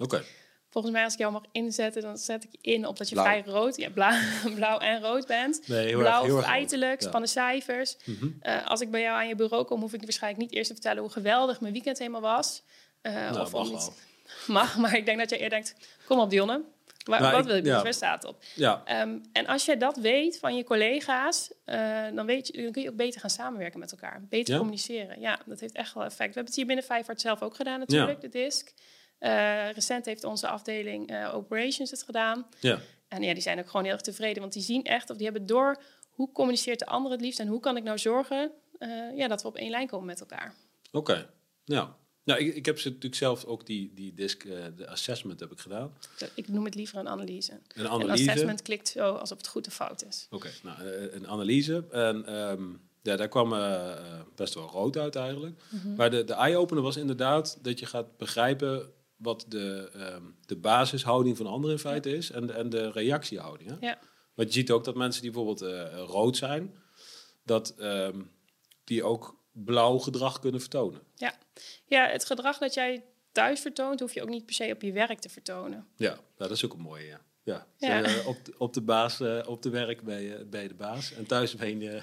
Oké. 0.00 0.22
Volgens 0.74 0.94
mij, 0.94 1.04
als 1.04 1.12
ik 1.12 1.18
jou 1.18 1.32
mag 1.32 1.42
inzetten, 1.52 2.02
dan 2.02 2.18
zet 2.18 2.44
ik 2.44 2.50
in 2.60 2.86
op 2.86 2.96
dat 2.98 3.08
je 3.08 3.14
Blauw. 3.14 3.26
vrij 3.26 3.42
rood, 3.54 3.76
ja, 3.76 3.90
blauw, 3.90 4.18
blauw 4.54 4.78
en 4.78 5.00
rood 5.02 5.26
bent. 5.26 5.68
Nee, 5.68 5.86
heel 5.86 5.98
blauw 5.98 6.22
erg, 6.22 6.32
heel 6.32 6.42
feitelijk, 6.42 7.00
Ja. 7.00 7.06
spannende 7.06 7.28
cijfers. 7.28 7.96
Mhm. 8.04 8.28
Eh, 8.40 8.66
als 8.66 8.80
ik 8.80 8.90
bij 8.90 9.00
jou 9.00 9.16
aan 9.16 9.28
je 9.28 9.34
bureau 9.34 9.64
kom, 9.64 9.80
hoef 9.80 9.92
ik 9.92 10.02
waarschijnlijk 10.02 10.42
niet 10.42 10.52
eerst 10.52 10.66
te 10.68 10.74
vertellen 10.74 11.02
hoe 11.02 11.10
geweldig 11.10 11.60
mijn 11.60 11.72
weekend 11.72 11.98
helemaal 11.98 12.20
was. 12.20 12.62
Eh, 13.00 13.12
Nou, 13.14 13.40
of 13.40 13.52
mag 13.52 13.70
iets- 13.70 13.90
Mag, 14.46 14.76
maar 14.78 14.96
ik 14.96 15.06
denk 15.06 15.18
dat 15.18 15.30
je 15.30 15.36
eerder 15.38 15.50
denkt, 15.62 15.74
kom 16.06 16.18
op 16.18 16.30
Dionne, 16.30 16.62
Wa- 17.04 17.18
Nou, 17.18 17.30
wat 17.32 17.40
ik- 17.40 17.46
wil 17.46 17.56
je 17.56 17.62
ja. 17.64 17.82
Waar 17.82 17.94
staat 17.94 18.22
het 18.22 18.30
op? 18.32 18.42
Ja, 18.54 18.82
Ehm, 18.84 19.18
en 19.32 19.46
als 19.46 19.64
jij 19.64 19.76
dat 19.78 19.96
weet 19.96 20.38
van 20.38 20.56
je 20.56 20.64
collega's, 20.64 21.50
eh, 21.64 22.02
dan, 22.14 22.26
weet 22.26 22.46
je, 22.46 22.62
dan 22.62 22.72
kun 22.72 22.82
je 22.82 22.90
ook 22.90 22.96
beter 22.96 23.20
gaan 23.20 23.30
samenwerken 23.30 23.78
met 23.80 23.90
elkaar. 23.92 24.22
Beter 24.28 24.52
Ja? 24.52 24.58
communiceren. 24.58 25.20
Ja, 25.20 25.38
dat 25.46 25.60
heeft 25.60 25.74
echt 25.74 25.94
wel 25.94 26.02
effect. 26.04 26.18
We 26.18 26.24
hebben 26.34 26.44
het 26.44 26.54
hier 26.54 26.66
binnen 26.66 26.84
Vijfhart 26.84 27.20
zelf 27.20 27.42
ook 27.42 27.54
gedaan 27.56 27.78
natuurlijk, 27.78 28.20
de 28.20 28.28
DISC. 28.28 28.72
Eh, 29.24 29.70
recent 29.70 30.04
heeft 30.04 30.24
onze 30.24 30.48
afdeling 30.48 31.08
eh, 31.10 31.34
Operations 31.34 31.90
het 31.90 32.02
gedaan. 32.02 32.46
ja. 32.60 32.80
En 33.08 33.22
ja, 33.22 33.32
die 33.32 33.42
zijn 33.42 33.58
ook 33.58 33.66
gewoon 33.66 33.84
heel 33.84 33.92
erg 33.92 34.02
tevreden, 34.02 34.40
want 34.40 34.52
die 34.52 34.62
zien 34.62 34.84
echt, 34.84 35.10
of 35.10 35.16
die 35.16 35.26
hebben 35.26 35.46
door, 35.46 35.82
hoe 36.10 36.32
communiceert 36.32 36.78
de 36.78 36.86
ander 36.86 37.12
het 37.12 37.20
liefst 37.20 37.40
en 37.40 37.46
hoe 37.48 37.60
kan 37.60 37.76
ik 37.76 37.82
nou 37.82 37.98
zorgen 37.98 38.52
eh, 38.78 39.16
ja, 39.16 39.28
dat 39.28 39.42
we 39.42 39.48
op 39.48 39.56
één 39.56 39.70
lijn 39.70 39.86
komen 39.86 40.06
met 40.06 40.20
elkaar. 40.20 40.54
Oké. 40.92 41.30
Nou, 41.64 41.88
nou 42.24 42.40
ik, 42.40 42.54
ik 42.54 42.66
heb 42.66 42.78
ze 42.78 42.88
natuurlijk 42.88 43.14
zelf 43.14 43.44
ook 43.44 43.66
die, 43.66 43.92
die 43.94 44.14
disc, 44.14 44.44
eh, 44.44 44.64
de 44.76 44.88
assessment 44.88 45.40
heb 45.40 45.52
ik 45.52 45.58
gedaan. 45.58 45.96
Ik 46.34 46.48
noem 46.48 46.64
het 46.64 46.74
liever 46.74 46.98
een 46.98 47.08
analyse. 47.08 47.52
Een 47.52 47.84
Een 47.84 47.88
analyse. 47.88 48.30
assessment 48.30 48.62
klikt 48.62 48.88
zo 48.88 49.14
alsof 49.14 49.38
het 49.38 49.46
goed 49.46 49.66
of 49.66 49.74
fout 49.74 50.04
is. 50.04 50.26
Oké, 50.30 50.50
nou, 50.62 50.82
een 51.12 51.28
analyse. 51.28 51.84
En 51.90 52.26
ehm, 52.26 52.62
ja, 53.02 53.16
daar 53.16 53.28
kwam 53.28 53.50
best 54.34 54.54
wel 54.54 54.66
rood 54.68 54.96
uit 54.96 55.16
eigenlijk. 55.16 55.60
Mhm. 55.68 55.94
Maar 55.94 56.10
de, 56.10 56.24
de 56.24 56.34
eye-opener 56.34 56.82
was 56.82 56.96
inderdaad 56.96 57.58
dat 57.62 57.78
je 57.78 57.86
gaat 57.86 58.16
begrijpen 58.16 58.92
wat 59.16 59.44
de, 59.48 59.90
ehm, 59.94 60.22
de 60.46 60.56
basishouding 60.56 61.36
van 61.36 61.46
anderen 61.46 61.76
in 61.76 61.80
feite 61.82 62.16
is 62.16 62.30
en, 62.30 62.46
de- 62.46 62.52
en 62.52 62.68
de 62.68 62.90
reactiehouding. 62.90 63.70
Hè? 63.70 63.86
Ja. 63.86 63.98
Want 64.34 64.48
je 64.48 64.54
ziet 64.60 64.70
ook 64.70 64.84
dat 64.84 64.94
mensen 64.94 65.22
die 65.22 65.30
bijvoorbeeld 65.30 65.62
eh, 65.72 66.02
rood 66.06 66.36
zijn, 66.36 66.74
dat 67.44 67.74
ehm, 67.78 68.22
die 68.84 69.04
ook 69.04 69.42
blauw 69.52 69.98
gedrag 69.98 70.38
kunnen 70.38 70.60
vertonen. 70.60 71.00
Ja, 71.86 72.08
het 72.08 72.24
gedrag 72.24 72.58
dat 72.58 72.74
jij 72.74 73.04
thuis 73.32 73.60
vertoont, 73.60 74.00
hoef 74.00 74.14
je 74.14 74.22
ook 74.22 74.28
niet 74.28 74.44
per 74.46 74.54
se 74.54 74.70
op 74.72 74.82
je 74.82 74.92
werk 74.92 75.18
te 75.20 75.28
vertonen. 75.28 75.86
Ja, 75.96 76.08
nou, 76.10 76.20
dat 76.36 76.50
is 76.50 76.64
ook 76.64 76.72
een 76.72 76.80
mooie, 76.80 77.06
ja. 77.06 77.20
Ja, 77.44 77.66
Ja. 77.78 78.02
Eh, 78.02 78.26
op, 78.26 78.44
de, 78.44 78.54
op 78.58 78.72
de 78.74 78.80
baas, 78.80 79.20
eh, 79.20 79.40
op 79.46 79.62
de 79.62 79.70
werk 79.70 80.02
ben 80.02 80.20
je, 80.20 80.44
ben 80.50 80.62
je 80.62 80.68
de 80.68 80.74
baas 80.74 81.12
en 81.12 81.26
thuis 81.26 81.54
ben 81.54 81.80
je... 81.80 82.02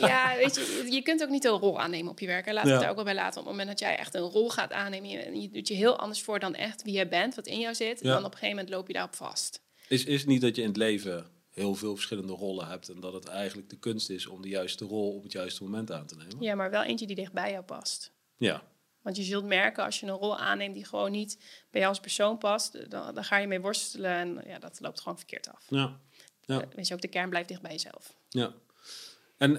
Ja, 0.00 0.34
weet 0.42 0.54
je, 0.54 0.86
je 0.90 1.02
kunt 1.02 1.22
ook 1.22 1.28
niet 1.28 1.44
een 1.44 1.50
rol 1.50 1.80
aannemen 1.80 2.10
op 2.10 2.18
je 2.20 2.26
werk. 2.26 2.44
Hè. 2.46 2.52
Laat 2.52 2.64
Ja. 2.66 2.70
het 2.70 2.80
daar 2.80 2.88
ook 2.90 2.96
wel 2.96 3.04
bij 3.04 3.14
laten. 3.14 3.40
Op 3.40 3.46
het 3.46 3.56
moment 3.56 3.68
dat 3.68 3.78
jij 3.88 3.96
echt 3.98 4.14
een 4.14 4.20
rol 4.20 4.50
gaat 4.50 4.72
aannemen... 4.72 5.08
je- 5.08 5.18
en 5.18 5.40
je 5.40 5.50
doet 5.50 5.68
je 5.68 5.74
heel 5.74 5.98
anders 5.98 6.22
voor 6.22 6.38
dan 6.38 6.54
echt 6.54 6.82
wie 6.82 6.92
jij 6.92 7.08
bent, 7.08 7.34
wat 7.34 7.46
in 7.46 7.58
jou 7.60 7.74
zit... 7.74 8.00
Ja. 8.00 8.08
dan 8.14 8.18
op 8.18 8.24
een 8.24 8.38
gegeven 8.38 8.56
moment 8.56 8.68
loop 8.74 8.86
je 8.86 8.92
daarop 8.92 9.14
vast. 9.14 9.62
Is, 9.88 10.04
is 10.04 10.24
niet 10.24 10.40
dat 10.40 10.56
je 10.56 10.62
in 10.62 10.68
het 10.68 10.76
leven 10.76 11.26
heel 11.50 11.74
veel 11.74 11.94
verschillende 11.94 12.32
rollen 12.32 12.66
hebt 12.68 12.88
en 12.88 13.00
dat 13.00 13.12
het 13.12 13.26
eigenlijk 13.26 13.70
de 13.70 13.78
kunst 13.78 14.10
is 14.10 14.26
om 14.26 14.42
de 14.42 14.48
juiste 14.48 14.84
rol 14.84 15.14
op 15.16 15.22
het 15.22 15.32
juiste 15.32 15.62
moment 15.62 15.92
aan 15.92 16.06
te 16.06 16.16
nemen? 16.16 16.36
Ja, 16.40 16.54
maar 16.54 16.70
wel 16.70 16.82
eentje 16.82 17.06
die 17.06 17.16
dicht 17.16 17.32
bij 17.32 17.50
jou 17.50 17.64
past. 17.64 18.12
Ja, 18.36 18.62
Want 19.06 19.18
je 19.18 19.24
zult 19.24 19.44
merken 19.44 19.84
als 19.84 20.00
je 20.00 20.06
een 20.06 20.12
rol 20.12 20.38
aanneemt 20.38 20.74
die 20.74 20.84
gewoon 20.84 21.10
niet 21.10 21.38
bij 21.70 21.80
jou 21.80 21.92
als 21.92 22.00
persoon 22.00 22.38
past... 22.38 22.90
dan, 22.90 23.14
dan 23.14 23.24
ga 23.24 23.36
je 23.36 23.46
mee 23.46 23.60
worstelen 23.60 24.10
en 24.10 24.42
ja, 24.46 24.58
dat 24.58 24.78
loopt 24.80 25.00
gewoon 25.00 25.16
verkeerd 25.18 25.48
af. 25.48 25.66
ja, 25.68 26.00
ja. 26.44 26.60
Eh, 26.60 26.66
Weet 26.74 26.88
je, 26.88 26.94
ook 26.94 27.00
de 27.00 27.08
kern 27.08 27.28
blijft 27.30 27.48
dicht 27.48 27.62
bij 27.62 27.70
jezelf. 27.70 28.14
ja. 28.28 28.54
En, 29.38 29.52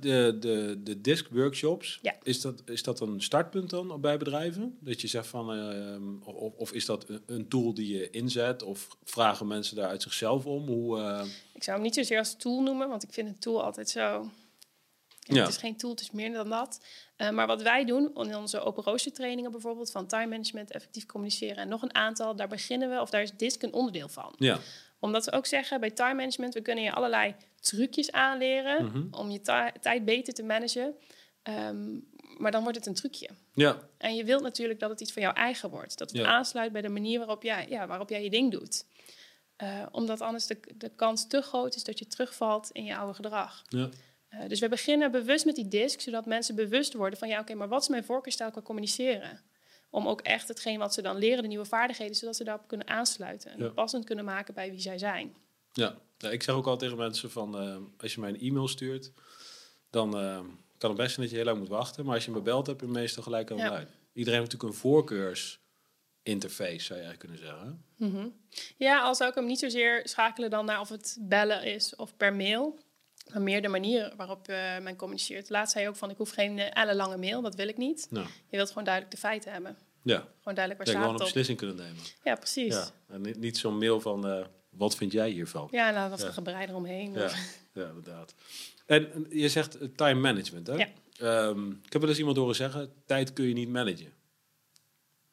de, 0.00 0.36
de, 0.40 0.80
de 0.84 1.00
disc 1.00 1.26
workshops, 1.30 1.98
Ja. 2.02 2.14
is, 2.22 2.40
dat, 2.40 2.62
is 2.66 2.82
dat 2.82 3.00
een 3.00 3.20
startpunt 3.22 3.70
dan 3.70 4.00
bij 4.00 4.18
bedrijven? 4.18 4.78
Dat 4.80 5.00
je 5.00 5.06
zegt 5.08 5.26
van, 5.26 5.52
ehm, 5.52 6.16
of, 6.22 6.52
of 6.54 6.72
is 6.72 6.84
dat 6.86 7.06
een, 7.26 7.48
tool 7.48 7.74
die 7.74 7.96
je 7.96 8.10
inzet 8.10 8.62
of 8.62 8.88
vragen 9.04 9.46
mensen 9.46 9.76
daar 9.76 9.88
uit 9.88 10.02
zichzelf 10.02 10.46
om? 10.46 10.66
Hoe, 10.66 10.98
eh, 11.00 11.24
Ik 11.54 11.62
zou 11.62 11.76
hem 11.76 11.84
niet 11.86 11.94
zozeer 11.94 12.18
als 12.18 12.36
tool 12.36 12.62
noemen, 12.62 12.88
want 12.88 13.02
ik 13.02 13.12
vind 13.12 13.28
een 13.28 13.38
tool 13.38 13.62
altijd 13.64 13.90
zo. 13.90 14.30
Ja, 15.26 15.34
Ja. 15.34 15.40
Het 15.40 15.50
is 15.50 15.56
geen 15.56 15.76
tool, 15.76 15.90
het 15.90 16.00
is 16.00 16.10
meer 16.10 16.32
dan 16.32 16.48
dat. 16.48 16.84
Eh, 17.16 17.30
maar 17.30 17.46
wat 17.46 17.62
wij 17.62 17.84
doen 17.84 18.10
in 18.14 18.36
onze 18.36 18.60
open 18.60 18.82
rooster 18.84 19.12
trainingen 19.12 19.50
bijvoorbeeld 19.50 19.90
van 19.90 20.06
time 20.06 20.26
management, 20.26 20.70
effectief 20.70 21.06
communiceren 21.06 21.56
en 21.56 21.68
nog 21.68 21.82
een 21.82 21.94
aantal, 21.94 22.36
daar 22.36 22.48
beginnen 22.48 22.90
we, 22.90 23.00
of 23.00 23.10
daar 23.10 23.22
is 23.22 23.32
DISC 23.36 23.62
een 23.62 23.72
onderdeel 23.72 24.08
van. 24.08 24.34
ja, 24.38 24.58
Omdat 25.00 25.24
we 25.24 25.32
ook 25.32 25.46
zeggen 25.46 25.80
bij 25.80 25.90
time 25.90 26.14
management, 26.14 26.54
we 26.54 26.60
kunnen 26.60 26.84
je 26.84 26.92
allerlei 26.92 27.34
trucjes 27.60 28.12
aanleren 28.12 28.84
Mhm. 28.84 29.06
om 29.10 29.30
je 29.30 29.40
tijd 29.80 30.04
beter 30.04 30.34
te 30.34 30.42
managen. 30.42 30.94
Ehm, 31.42 31.98
maar 32.38 32.50
dan 32.50 32.62
wordt 32.62 32.78
het 32.78 32.86
een 32.86 32.94
trucje. 32.94 33.28
ja, 33.54 33.78
En 33.98 34.14
je 34.14 34.24
wilt 34.24 34.42
natuurlijk 34.42 34.80
dat 34.80 34.90
het 34.90 35.00
iets 35.00 35.12
van 35.12 35.22
jouw 35.22 35.32
eigen 35.32 35.70
wordt. 35.70 35.98
Dat 35.98 36.10
het 36.10 36.18
Ja. 36.20 36.26
aansluit 36.26 36.72
bij 36.72 36.82
de 36.82 36.88
manier 36.88 37.18
waarop 37.18 37.42
jij, 37.42 37.66
ja, 37.68 37.86
waarop 37.86 38.08
jij 38.10 38.22
je 38.22 38.30
ding 38.30 38.50
doet. 38.52 38.84
Eh, 39.56 39.82
omdat 39.90 40.20
anders 40.20 40.46
de, 40.46 40.58
de 40.76 40.88
kans 40.96 41.26
te 41.26 41.40
groot 41.42 41.74
is 41.74 41.84
dat 41.84 41.98
je 41.98 42.06
terugvalt 42.06 42.70
in 42.72 42.84
je 42.84 42.96
oude 42.96 43.14
gedrag. 43.14 43.62
ja, 43.68 43.88
Eh, 44.40 44.48
dus 44.48 44.60
we 44.60 44.68
beginnen 44.68 45.10
bewust 45.10 45.44
met 45.44 45.54
die 45.54 45.68
disc, 45.68 46.00
zodat 46.00 46.26
mensen 46.26 46.54
bewust 46.54 46.92
worden 46.94 47.18
van... 47.18 47.28
ja, 47.28 47.40
oké, 47.40 47.54
maar 47.54 47.68
wat 47.68 47.82
is 47.82 47.88
mijn 47.88 48.04
voorkeurstijl 48.04 48.50
qua 48.50 48.62
communiceren? 48.62 49.40
Om 49.90 50.08
ook 50.08 50.20
echt 50.20 50.48
hetgeen 50.48 50.78
wat 50.78 50.94
ze 50.94 51.02
dan 51.02 51.16
leren, 51.16 51.42
de 51.42 51.48
nieuwe 51.48 51.64
vaardigheden... 51.64 52.14
zodat 52.16 52.36
ze 52.36 52.44
daarop 52.44 52.68
kunnen 52.68 52.88
aansluiten 52.88 53.50
en 53.50 53.58
Ja. 53.58 53.68
passend 53.68 54.04
kunnen 54.04 54.24
maken 54.24 54.54
bij 54.54 54.70
wie 54.70 54.80
zij 54.80 54.98
zijn. 54.98 55.34
ja. 55.72 55.96
Ja, 56.18 56.30
ik 56.30 56.42
zeg 56.42 56.54
ook 56.54 56.66
al 56.66 56.76
tegen 56.76 56.96
mensen 56.96 57.30
van, 57.30 57.58
eh, 57.58 57.76
als 57.98 58.14
je 58.14 58.20
mij 58.20 58.28
een 58.30 58.40
e-mail 58.40 58.68
stuurt, 58.68 59.12
dan 59.90 60.18
eh, 60.18 60.40
kan 60.78 60.90
het 60.90 60.98
best 60.98 61.14
zijn 61.14 61.20
dat 61.26 61.30
je 61.30 61.36
heel 61.36 61.44
lang 61.44 61.58
moet 61.58 61.68
wachten. 61.68 62.04
Maar 62.04 62.14
als 62.14 62.24
je 62.24 62.30
me 62.30 62.40
belt, 62.40 62.66
heb 62.66 62.80
je 62.80 62.86
meestal 62.86 63.22
gelijk 63.22 63.50
aan 63.50 63.56
de 63.56 63.62
Ja. 63.62 63.86
Iedereen 64.12 64.40
heeft 64.40 64.52
natuurlijk 64.52 64.62
een 64.62 64.72
voorkeursinterface, 64.80 66.84
zou 66.84 66.98
je 67.00 67.04
eigenlijk 67.06 67.18
kunnen 67.18 67.38
zeggen. 67.38 67.84
Mhm. 67.96 68.28
Ja, 68.76 69.02
al 69.02 69.14
zou 69.14 69.30
ik 69.30 69.34
hem 69.36 69.46
niet 69.46 69.58
zozeer 69.58 70.00
schakelen 70.08 70.50
dan 70.50 70.64
naar 70.64 70.80
of 70.80 70.88
het 70.88 71.16
bellen 71.20 71.62
is 71.64 71.96
of 71.96 72.16
per 72.16 72.34
mail... 72.34 72.78
maar 73.32 73.42
meer 73.42 73.62
de 73.62 73.68
manier 73.68 74.12
waarop 74.16 74.48
eh, 74.48 74.78
men 74.78 74.96
communiceert. 74.96 75.48
Laatst 75.50 75.72
zei 75.72 75.84
je 75.84 75.90
ook 75.90 75.96
van, 75.96 76.10
ik 76.10 76.16
hoef 76.16 76.30
geen 76.30 76.58
eh, 76.58 76.82
ellenlange 76.82 77.16
mail, 77.16 77.42
dat 77.42 77.54
wil 77.54 77.68
ik 77.68 77.76
niet. 77.76 78.06
Nou, 78.10 78.26
Je 78.26 78.56
wilt 78.56 78.68
gewoon 78.68 78.84
duidelijk 78.84 79.14
de 79.14 79.20
feiten 79.20 79.52
hebben. 79.52 79.76
ja. 80.02 80.16
Gewoon 80.38 80.54
duidelijk 80.54 80.84
waar 80.84 80.94
Ja, 80.94 81.02
gewoon 81.02 81.02
staat 81.02 81.08
een 81.08 81.12
het 81.12 81.20
op. 81.20 81.24
beslissing 81.26 81.58
kunnen 81.58 81.76
nemen. 81.76 82.02
Ja, 82.24 82.34
precies. 82.34 82.74
Ja. 82.74 82.88
Ja, 83.08 83.14
En 83.14 83.20
niet, 83.20 83.38
niet 83.38 83.58
zo'n 83.58 83.78
mail 83.78 84.00
van, 84.00 84.26
eh, 84.28 84.46
wat 84.70 84.96
vind 84.96 85.12
jij 85.12 85.30
hiervan? 85.30 85.70
en 85.70 85.94
dan 85.94 86.10
was 86.10 86.20
Ja. 86.20 86.26
er 86.26 86.32
gebreid 86.32 86.68
eromheen. 86.68 87.12
Ja, 87.12 87.30
ja 87.72 87.86
inderdaad. 87.88 88.34
En 88.86 89.26
je 89.30 89.48
zegt 89.48 89.78
time 89.96 90.20
management, 90.20 90.66
hè? 90.66 90.74
Ja. 90.74 90.88
Ehm, 91.18 91.70
ik 91.70 91.92
heb 91.92 92.00
wel 92.00 92.10
eens 92.10 92.18
iemand 92.18 92.36
horen 92.36 92.54
zeggen, 92.54 92.92
tijd 93.06 93.32
kun 93.32 93.44
je 93.48 93.54
niet 93.54 93.68
managen. 93.68 94.12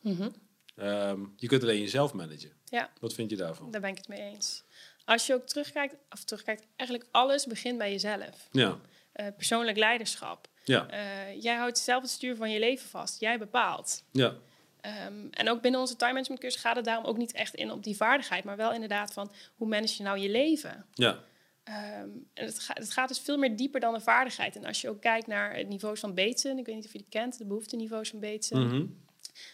Mhm. 0.01 0.30
Ehm, 0.75 1.20
je 1.36 1.48
kunt 1.48 1.62
alleen 1.63 1.80
jezelf 1.80 2.13
managen. 2.13 2.51
Ja. 2.66 2.89
Wat 3.00 3.13
vind 3.13 3.30
je 3.30 3.36
daarvan? 3.38 3.72
Daar 3.72 3.82
ben 3.82 3.89
ik 3.89 3.98
het 3.98 4.08
mee 4.08 4.20
eens. 4.22 4.63
Als 5.05 5.25
je 5.27 5.34
ook 5.34 5.46
terugkijkt, 5.46 5.96
of 6.10 6.24
terugkijkt, 6.24 6.63
eigenlijk 6.75 7.10
alles 7.12 7.46
begint 7.46 7.77
bij 7.77 7.91
jezelf. 7.91 8.48
Ja, 8.51 8.79
Eh, 9.12 9.27
persoonlijk 9.36 9.77
leiderschap. 9.77 10.48
ja, 10.63 10.88
Eh, 10.89 11.41
jij 11.43 11.55
houdt 11.55 11.77
zelf 11.77 12.01
het 12.01 12.12
stuur 12.12 12.36
van 12.36 12.51
je 12.51 12.60
leven 12.60 12.89
vast. 12.89 13.20
Jij 13.20 13.38
bepaalt. 13.39 14.03
ja, 14.12 14.36
Ehm, 14.81 15.27
en 15.31 15.50
ook 15.50 15.62
binnen 15.62 15.79
onze 15.79 15.96
time 15.96 16.12
management 16.12 16.41
cursus 16.41 16.62
gaat 16.62 16.75
het 16.75 16.86
daarom 16.86 17.05
ook 17.05 17.17
niet 17.17 17.31
echt 17.31 17.55
in 17.55 17.72
op 17.72 17.84
die 17.84 17.96
vaardigheid, 17.96 18.43
maar 18.43 18.58
wel 18.58 18.74
inderdaad 18.74 19.13
van 19.13 19.31
hoe 19.55 19.67
manage 19.67 19.93
je 19.98 20.03
nou 20.03 20.17
je 20.20 20.29
leven. 20.29 20.86
ja, 20.93 21.24
Ehm, 21.63 22.10
en 22.34 22.46
het, 22.46 22.60
ga- 22.60 22.74
het 22.74 22.91
gaat 22.91 23.08
dus 23.08 23.20
veel 23.20 23.38
meer 23.38 23.55
dieper 23.55 23.79
dan 23.79 23.93
een 23.93 24.01
vaardigheid. 24.01 24.55
En 24.55 24.65
als 24.65 24.81
je 24.81 24.89
ook 24.89 25.01
kijkt 25.01 25.27
naar 25.27 25.55
het 25.55 25.67
niveaus 25.67 26.00
van 26.00 26.13
Bateson, 26.15 26.58
ik 26.58 26.65
weet 26.65 26.75
niet 26.75 26.86
of 26.86 26.91
je 26.91 26.98
die 26.98 27.08
kent, 27.10 27.38
de 27.38 27.46
behoefteniveaus 27.46 28.10
van 28.10 28.20
Bateson, 28.20 28.65
Mhm. 28.67 28.86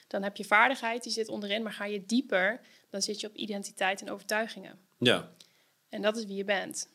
dan 0.07 0.23
heb 0.23 0.35
je 0.37 0.43
vaardigheid, 0.45 1.03
die 1.03 1.11
zit 1.11 1.27
onderin, 1.27 1.63
maar 1.63 1.71
ga 1.73 1.85
je 1.85 2.05
dieper, 2.05 2.59
dan 2.89 3.01
zit 3.01 3.19
je 3.21 3.27
op 3.27 3.35
identiteit 3.35 4.01
en 4.01 4.09
overtuigingen. 4.11 4.79
Ja, 4.97 5.31
En 5.89 6.01
dat 6.01 6.17
is 6.17 6.25
wie 6.25 6.35
je 6.35 6.43
bent. 6.43 6.89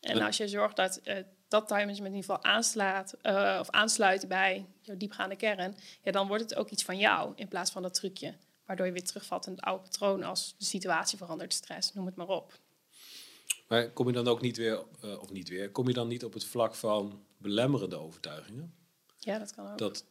En 0.00 0.20
als 0.20 0.36
je 0.36 0.48
zorgt 0.48 0.76
dat 0.76 0.96
eh, 0.96 1.16
dat 1.48 1.68
time 1.68 1.80
management 1.80 2.14
in 2.14 2.20
ieder 2.20 2.34
geval 2.34 2.52
aanslaat, 2.52 3.12
eh, 3.22 3.56
of 3.60 3.70
aansluit 3.70 4.28
bij 4.28 4.66
jouw 4.80 4.96
diepgaande 4.96 5.36
kern, 5.36 5.76
ja, 6.02 6.12
dan 6.12 6.26
wordt 6.26 6.42
het 6.42 6.54
ook 6.54 6.70
iets 6.70 6.82
van 6.82 6.98
jou 6.98 7.32
in 7.36 7.48
plaats 7.48 7.70
van 7.70 7.82
dat 7.82 7.94
trucje. 7.94 8.34
Waardoor 8.66 8.86
je 8.86 8.92
weer 8.92 9.04
terugvalt 9.04 9.46
in 9.46 9.52
het 9.52 9.60
oude 9.60 9.82
patroon 9.82 10.22
als 10.22 10.54
de 10.58 10.64
situatie 10.64 11.18
verandert, 11.18 11.52
stress, 11.52 11.94
noem 11.94 12.06
het 12.06 12.16
maar 12.16 12.28
op. 12.28 12.60
Maar 13.68 13.90
kom 13.90 14.06
je 14.06 14.12
dan 14.12 14.28
ook 14.28 14.40
niet 14.40 14.56
weer, 14.56 14.82
eh, 15.00 15.20
of 15.20 15.30
niet 15.30 15.48
weer, 15.48 15.70
kom 15.70 15.88
je 15.88 15.94
dan 15.94 16.08
niet 16.08 16.24
op 16.24 16.32
het 16.32 16.44
vlak 16.44 16.74
van 16.74 17.24
belemmerende 17.36 17.96
overtuigingen? 17.96 18.74
Ja, 19.18 19.38
dat 19.38 19.54
kan 19.54 19.70
ook. 19.70 19.78
Dat 19.78 20.04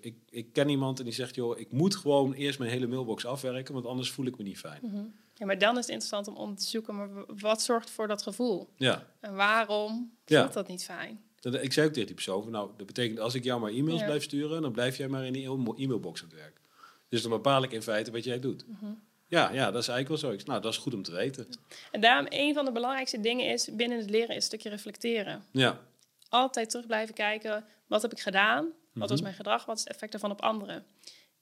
ik, 0.00 0.16
ik 0.30 0.52
ken 0.52 0.68
iemand 0.68 0.98
en 0.98 1.04
die 1.04 1.14
zegt, 1.14 1.34
joh, 1.34 1.58
ik 1.58 1.72
moet 1.72 1.96
gewoon 1.96 2.32
eerst 2.32 2.58
mijn 2.58 2.70
hele 2.70 2.86
mailbox 2.86 3.26
afwerken, 3.26 3.74
want 3.74 3.86
anders 3.86 4.10
voel 4.10 4.26
ik 4.26 4.38
me 4.38 4.44
niet 4.44 4.58
fijn. 4.58 4.80
Mhm. 4.82 5.04
Ja, 5.40 5.46
maar 5.46 5.58
dan 5.58 5.70
is 5.70 5.76
het 5.84 5.88
interessant 5.88 6.28
om 6.28 6.34
om 6.36 6.56
te 6.56 6.64
zoeken, 6.64 6.96
maar 6.96 7.08
wat 7.40 7.62
zorgt 7.62 7.90
voor 7.90 8.08
dat 8.08 8.22
gevoel? 8.22 8.68
Ja, 8.76 9.06
En 9.20 9.34
waarom 9.34 10.12
Ja. 10.24 10.40
voelt 10.42 10.52
dat 10.52 10.68
niet 10.68 10.84
fijn? 10.84 11.22
Ik 11.40 11.72
zei 11.72 11.86
ook 11.86 11.92
tegen 11.92 12.06
die 12.06 12.14
persoon, 12.14 12.50
nou, 12.50 12.70
dat 12.76 12.86
betekent 12.86 13.18
als 13.20 13.34
ik 13.34 13.44
jou 13.44 13.60
maar 13.60 13.70
e-mails 13.70 14.00
Ja. 14.00 14.06
blijf 14.06 14.22
sturen, 14.22 14.62
dan 14.62 14.72
blijf 14.72 14.96
jij 14.96 15.08
maar 15.08 15.24
in 15.24 15.32
die 15.32 15.44
e-mailbox 15.76 16.22
aan 16.22 16.28
het 16.28 16.36
werk. 16.38 16.60
Dus 17.08 17.22
dan 17.22 17.30
bepaal 17.30 17.62
ik 17.62 17.72
in 17.72 17.82
feite 17.82 18.10
wat 18.10 18.24
jij 18.24 18.40
doet. 18.40 18.64
Mhm. 18.66 18.92
Ja, 19.28 19.50
ja, 19.52 19.70
dat 19.70 19.82
is 19.82 19.88
eigenlijk 19.88 20.22
wel 20.22 20.32
zo. 20.38 20.44
Nou, 20.44 20.60
dat 20.60 20.72
is 20.72 20.78
goed 20.78 20.94
om 20.94 21.02
te 21.02 21.12
weten. 21.12 21.46
En 21.90 22.00
daarom 22.00 22.26
een 22.28 22.54
van 22.54 22.64
de 22.64 22.72
belangrijkste 22.72 23.20
dingen 23.20 23.46
is 23.46 23.68
binnen 23.72 23.98
het 23.98 24.10
leren 24.10 24.28
is 24.28 24.34
een 24.34 24.42
stukje 24.42 24.68
reflecteren. 24.68 25.44
Ja, 25.52 25.80
Altijd 26.28 26.70
terug 26.70 26.86
blijven 26.86 27.14
kijken, 27.14 27.64
wat 27.86 28.02
heb 28.02 28.12
ik 28.12 28.20
gedaan? 28.20 28.68
Wat 28.92 29.08
was 29.08 29.12
Mhm. 29.12 29.22
mijn 29.22 29.34
gedrag? 29.34 29.64
Wat 29.64 29.76
is 29.76 29.82
het 29.84 29.92
effect 29.92 30.14
ervan 30.14 30.30
op 30.30 30.40
anderen? 30.42 30.84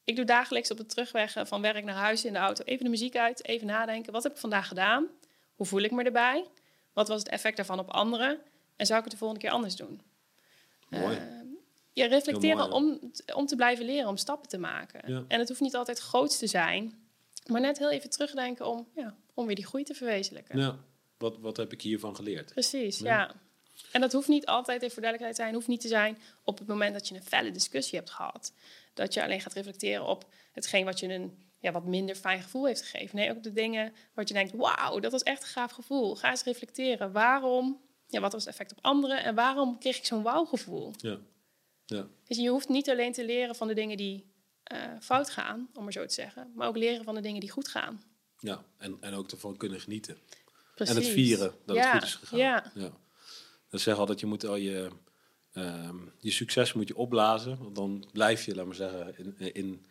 Ik 0.09 0.17
doe 0.17 0.25
dagelijks 0.25 0.71
op 0.71 0.77
de 0.77 0.87
terugweg 0.87 1.37
eh, 1.37 1.45
van 1.45 1.61
werk 1.61 1.85
naar 1.85 1.95
huis 1.95 2.25
in 2.25 2.33
de 2.33 2.39
auto 2.39 2.65
even 2.65 2.85
de 2.85 2.91
muziek 2.91 3.17
uit, 3.17 3.45
even 3.45 3.67
nadenken. 3.67 4.13
Wat 4.13 4.23
heb 4.23 4.33
ik 4.33 4.39
vandaag 4.39 4.69
gedaan? 4.69 5.07
Hoe 5.55 5.67
voel 5.67 5.81
ik 5.81 5.91
me 5.91 6.03
erbij? 6.03 6.47
Wat 6.93 7.09
was 7.09 7.19
het 7.19 7.29
effect 7.29 7.57
daarvan 7.57 7.79
op 7.79 7.91
anderen? 7.91 8.39
En 8.77 8.87
zou 8.87 8.99
ik 8.99 9.05
het 9.05 9.13
de 9.13 9.19
volgende 9.19 9.43
keer 9.45 9.53
anders 9.53 9.77
doen? 9.77 10.01
mooi. 10.89 11.17
Eh, 11.17 11.23
ja, 11.93 12.07
reflecteren 12.07 12.69
mooi, 12.69 12.71
om, 12.71 13.13
om 13.35 13.47
te 13.47 13.57
blijven 13.57 13.85
leren, 13.85 14.09
om 14.09 14.17
stappen 14.17 14.49
te 14.49 14.59
maken. 14.59 15.13
Ja. 15.13 15.25
En 15.29 15.39
het 15.39 15.49
hoeft 15.49 15.61
niet 15.61 15.77
altijd 15.77 15.99
groot 15.99 16.39
te 16.39 16.47
zijn, 16.47 17.09
maar 17.47 17.61
net 17.61 17.79
heel 17.79 17.91
even 17.91 18.11
terugdenken 18.11 18.67
om, 18.67 18.89
ja, 18.95 19.17
om 19.35 19.47
weer 19.47 19.57
die 19.57 19.67
groei 19.67 19.85
te 19.85 19.95
verwezenlijken. 19.95 20.59
ja. 20.59 20.79
Wat, 21.19 21.39
wat 21.39 21.57
heb 21.57 21.73
ik 21.73 21.83
hiervan 21.83 22.17
geleerd? 22.17 22.53
Precies, 22.53 22.99
Ja. 22.99 23.05
ja. 23.05 23.35
En 23.93 24.01
dat 24.01 24.13
hoeft 24.13 24.29
niet 24.29 24.47
altijd, 24.47 24.83
even 24.83 24.93
voor 24.93 25.03
duidelijkheid 25.03 25.37
te 25.37 25.43
zijn, 25.43 25.55
hoeft 25.55 25.69
niet 25.69 25.81
te 25.81 25.89
zijn 25.89 26.19
op 26.45 26.59
het 26.59 26.69
moment 26.69 26.93
dat 26.93 27.09
je 27.09 27.15
een 27.15 27.23
felle 27.23 27.51
discussie 27.51 27.99
hebt 27.99 28.11
gehad. 28.11 28.53
Dat 28.99 29.15
je 29.15 29.23
alleen 29.23 29.41
gaat 29.41 29.53
reflecteren 29.53 30.07
op 30.07 30.29
hetgeen 30.53 30.85
wat 30.85 31.01
je 31.01 31.09
een 31.09 31.47
ja, 31.61 31.73
wat 31.73 31.85
minder 31.85 32.15
fijn 32.15 32.43
gevoel 32.43 32.67
heeft 32.67 32.83
gegeven. 32.83 33.17
Nee, 33.17 33.31
ook 33.31 33.43
de 33.43 33.53
dingen 33.53 33.93
wat 34.15 34.29
je 34.29 34.35
denkt, 34.35 34.53
wauw, 34.57 34.99
dat 35.01 35.13
was 35.13 35.23
echt 35.23 35.43
een 35.43 35.49
gaaf 35.49 35.71
gevoel. 35.71 36.17
Ga 36.17 36.31
eens 36.31 36.45
reflecteren. 36.45 37.13
Waarom, 37.13 37.81
ja, 38.07 38.21
wat 38.21 38.33
was 38.33 38.45
het 38.45 38.53
effect 38.53 38.71
op 38.71 38.79
anderen 38.85 39.25
en 39.25 39.35
waarom 39.35 39.79
kreeg 39.79 39.97
ik 39.97 40.05
zo'n 40.05 40.23
wauw 40.23 40.45
gevoel? 40.45 40.93
Ja. 40.97 41.19
Ja. 41.85 42.07
Dus 42.25 42.37
je 42.37 42.49
hoeft 42.49 42.69
niet 42.69 42.91
alleen 42.91 43.13
te 43.13 43.25
leren 43.25 43.55
van 43.55 43.69
de 43.69 43.75
dingen 43.75 43.97
die 43.97 44.33
eh, 44.63 44.81
fout 45.01 45.31
gaan, 45.31 45.69
om 45.75 45.83
maar 45.83 45.93
zo 45.93 46.07
te 46.07 46.15
zeggen, 46.15 46.53
maar 46.55 46.69
ook 46.69 46.77
leren 46.77 47.05
van 47.05 47.15
de 47.15 47.21
dingen 47.21 47.41
die 47.41 47.51
goed 47.51 47.69
gaan. 47.69 48.03
ja. 48.39 48.65
En, 48.79 48.97
en 49.01 49.15
ook 49.15 49.31
ervan 49.31 49.57
kunnen 49.57 49.81
genieten. 49.81 50.19
Precies. 50.75 50.95
En 50.97 51.03
het 51.03 51.11
vieren 51.11 51.55
dat 51.67 51.77
ja, 51.77 51.83
het 51.83 51.93
goed 51.93 52.03
is 52.03 52.15
gegaan. 52.15 52.39
Ja, 52.39 52.73
Ja. 52.75 52.93
Dat 53.69 53.81
zeggen 53.81 54.01
altijd, 54.01 54.21
je 54.21 54.27
moet 54.27 54.45
al 54.45 54.57
je, 54.57 54.91
ehm, 55.59 55.97
je 56.19 56.31
succes 56.31 56.73
moet 56.73 56.89
je 56.89 56.97
opblazen. 56.97 57.59
Want 57.63 57.75
dan 57.77 58.05
blijf 58.13 58.45
je, 58.45 58.55
laat 58.55 58.67
maar 58.67 58.75
zeggen, 58.75 59.19
in, 59.19 59.55
in, 59.55 59.87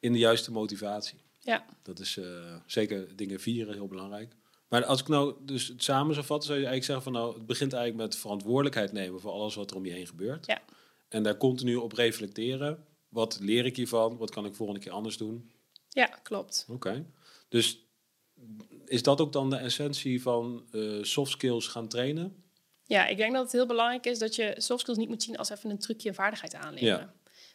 in 0.00 0.12
de 0.12 0.18
juiste 0.18 0.52
motivatie. 0.52 1.18
ja. 1.40 1.64
Dat 1.82 1.98
is 1.98 2.16
eh, 2.16 2.56
zeker 2.66 3.16
dingen 3.16 3.40
vieren 3.40 3.74
heel 3.74 3.86
belangrijk. 3.86 4.34
Maar 4.68 4.84
als 4.84 5.00
ik 5.00 5.08
nou 5.08 5.34
dus 5.40 5.68
het 5.68 5.82
samen 5.82 6.14
zou 6.14 6.26
vatten, 6.26 6.46
zou 6.46 6.58
je 6.60 6.66
eigenlijk 6.66 6.92
zeggen 6.92 7.12
van 7.12 7.22
nou, 7.22 7.38
het 7.38 7.46
begint 7.46 7.72
eigenlijk 7.72 8.04
met 8.04 8.20
verantwoordelijkheid 8.20 8.92
nemen 8.92 9.20
voor 9.20 9.32
alles 9.32 9.54
wat 9.54 9.70
er 9.70 9.76
om 9.76 9.84
je 9.84 9.92
heen 9.92 10.06
gebeurt. 10.06 10.46
Ja. 10.46 10.62
En 11.08 11.22
daar 11.22 11.36
continu 11.36 11.76
op 11.76 11.92
reflecteren. 11.92 12.84
Wat 13.08 13.38
leer 13.40 13.64
ik 13.64 13.76
hiervan? 13.76 14.16
Wat 14.16 14.30
kan 14.30 14.44
ik 14.44 14.54
volgende 14.54 14.80
keer 14.80 14.92
anders 14.92 15.16
doen? 15.16 15.50
ja 15.88 16.06
klopt. 16.06 16.66
Oké. 16.68 17.06
Dus 17.48 17.86
is 18.86 19.02
dat 19.02 19.20
ook 19.20 19.32
dan 19.32 19.50
de 19.50 19.56
essentie 19.56 20.22
van 20.22 20.64
eh, 20.70 21.02
soft 21.02 21.30
skills 21.30 21.66
gaan 21.66 21.88
trainen? 21.88 22.44
Ja, 22.84 23.06
ik 23.06 23.16
denk 23.16 23.32
dat 23.32 23.42
het 23.42 23.52
heel 23.52 23.66
belangrijk 23.66 24.06
is 24.06 24.18
dat 24.18 24.34
je 24.34 24.54
soft 24.56 24.80
skills 24.80 24.98
niet 24.98 25.08
moet 25.08 25.22
zien 25.22 25.36
als 25.36 25.50
even 25.50 25.70
een 25.70 25.78
trucje 25.78 26.08
en 26.08 26.14
vaardigheid 26.14 26.54
aanleren. 26.54 26.98
Ja. 26.98 27.12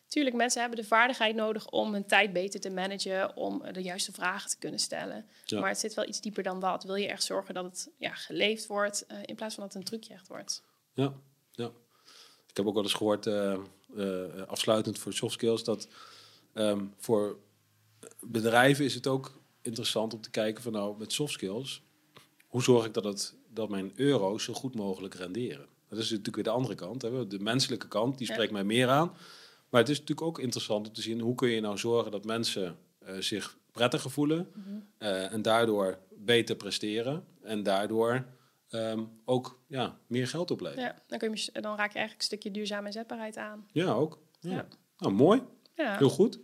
Tuurlijk, 0.07 0.35
mensen 0.35 0.61
hebben 0.61 0.79
de 0.79 0.85
vaardigheid 0.85 1.35
nodig 1.35 1.69
om 1.69 1.93
hun 1.93 2.05
tijd 2.05 2.33
beter 2.33 2.59
te 2.59 2.69
managen, 2.69 3.35
om 3.35 3.61
eh, 3.61 3.73
de 3.73 3.81
juiste 3.81 4.11
vragen 4.11 4.49
te 4.49 4.57
kunnen 4.57 4.79
stellen. 4.79 5.25
Ja. 5.45 5.59
Maar 5.59 5.69
het 5.69 5.79
zit 5.79 5.93
wel 5.93 6.07
iets 6.07 6.21
dieper 6.21 6.43
dan 6.43 6.59
dat. 6.59 6.83
Wil 6.83 6.95
je 6.95 7.07
echt 7.07 7.23
zorgen 7.23 7.53
dat 7.53 7.63
het 7.63 7.89
ja, 7.97 8.13
geleefd 8.13 8.67
wordt, 8.67 9.05
eh, 9.05 9.17
in 9.25 9.35
plaats 9.35 9.55
van 9.55 9.63
dat 9.63 9.73
het 9.73 9.81
een 9.81 9.89
trucje 9.89 10.13
echt 10.13 10.27
wordt. 10.27 10.63
Ja, 10.93 11.13
ja. 11.51 11.71
Ik 12.57 12.63
heb 12.63 12.71
ook 12.71 12.81
wel 12.81 12.83
eens 12.83 12.99
gehoord, 12.99 13.27
eh, 13.27 13.53
eh, 13.97 14.47
afsluitend 14.47 14.99
voor 14.99 15.13
soft 15.13 15.33
skills, 15.33 15.63
dat 15.63 15.87
ehm, 16.53 16.85
voor 16.97 17.37
bedrijven 18.19 18.85
is 18.85 18.93
het 18.93 19.07
ook 19.07 19.41
interessant 19.61 20.13
om 20.13 20.21
te 20.21 20.29
kijken 20.29 20.63
van 20.63 20.71
nou, 20.71 20.97
met 20.97 21.13
soft 21.13 21.33
skills, 21.33 21.81
hoe 22.47 22.63
zorg 22.63 22.85
ik 22.85 22.93
dat, 22.93 23.03
het, 23.03 23.35
dat 23.57 23.69
mijn 23.69 23.91
euro's 23.95 24.43
zo 24.43 24.53
goed 24.53 24.75
mogelijk 24.75 25.13
renderen? 25.13 25.67
Dat 25.89 25.99
is 25.99 26.09
natuurlijk 26.09 26.35
weer 26.35 26.43
de 26.43 26.49
andere 26.49 26.75
kant. 26.75 27.01
Hè. 27.01 27.27
De 27.27 27.39
menselijke 27.39 27.87
kant, 27.87 28.17
die 28.17 28.27
Ja. 28.27 28.33
spreekt 28.33 28.51
mij 28.51 28.63
meer 28.63 28.87
aan. 28.89 29.13
Maar 29.69 29.81
het 29.81 29.89
is 29.89 29.99
natuurlijk 29.99 30.27
ook 30.27 30.39
interessant 30.39 30.87
om 30.87 30.93
te 30.93 31.01
zien 31.01 31.19
hoe 31.19 31.35
kun 31.35 31.49
je 31.49 31.61
nou 31.61 31.77
zorgen 31.77 32.11
dat 32.11 32.25
mensen 32.25 32.77
eh, 32.99 33.17
zich 33.17 33.57
prettiger 33.71 34.11
voelen 34.11 34.51
eh, 34.97 35.33
en 35.33 35.41
daardoor 35.41 35.97
beter 36.17 36.55
presteren 36.55 37.25
en 37.41 37.63
daardoor 37.63 38.25
ehm, 38.69 39.03
ook 39.25 39.59
ja, 39.67 39.97
meer 40.07 40.27
geld 40.27 40.51
opleveren. 40.51 40.83
Ja, 40.83 41.01
dan, 41.07 41.19
kun 41.19 41.31
je, 41.33 41.61
dan 41.61 41.75
raak 41.77 41.91
je 41.91 41.97
eigenlijk 41.97 42.17
een 42.17 42.21
stukje 42.25 42.51
duurzame 42.51 42.85
inzetbaarheid 42.85 43.37
aan. 43.37 43.67
Ja, 43.71 43.91
ook. 43.91 44.19
Ja. 44.39 44.51
Ja. 44.51 44.67
Nou, 44.97 45.13
mooi. 45.13 45.41
Ja, 45.75 45.97
Heel 45.97 46.09
goed. 46.09 46.39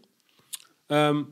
Ehm, 0.88 1.24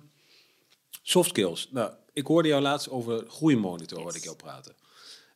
soft 1.01 1.29
skills. 1.29 1.69
Nou, 1.71 1.93
ik 2.13 2.27
hoorde 2.27 2.47
jou 2.47 2.61
laatst 2.61 2.89
over 2.89 3.25
groeimonitor, 3.29 3.97
hoorde 3.97 4.17
ik 4.17 4.23
Yes. 4.23 4.31
jou 4.31 4.35
praten. 4.35 4.75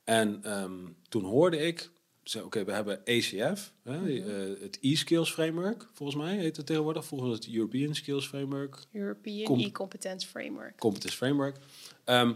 En 0.06 0.40
ehm, 0.44 0.86
toen 1.10 1.24
hoorde 1.24 1.58
ik, 1.58 1.90
oké, 2.44 2.64
we 2.64 2.72
hebben 2.72 3.00
ACF, 3.00 3.74
hè, 3.84 3.98
Mhm. 4.00 4.30
eh, 4.30 4.62
het 4.62 4.78
e-skills 4.82 5.32
framework, 5.32 5.88
volgens 5.94 6.18
mij 6.18 6.38
heet 6.38 6.58
het 6.58 6.66
tegenwoordig. 6.66 7.06
Volgens 7.06 7.34
het 7.46 7.54
European 7.54 7.96
Skills 7.96 8.28
Framework, 8.28 8.78
European 8.92 9.60
e-competence 9.60 10.28
framework. 10.28 10.78
Competence 10.78 11.18
Framework. 11.18 11.58
Ehm, 12.04 12.34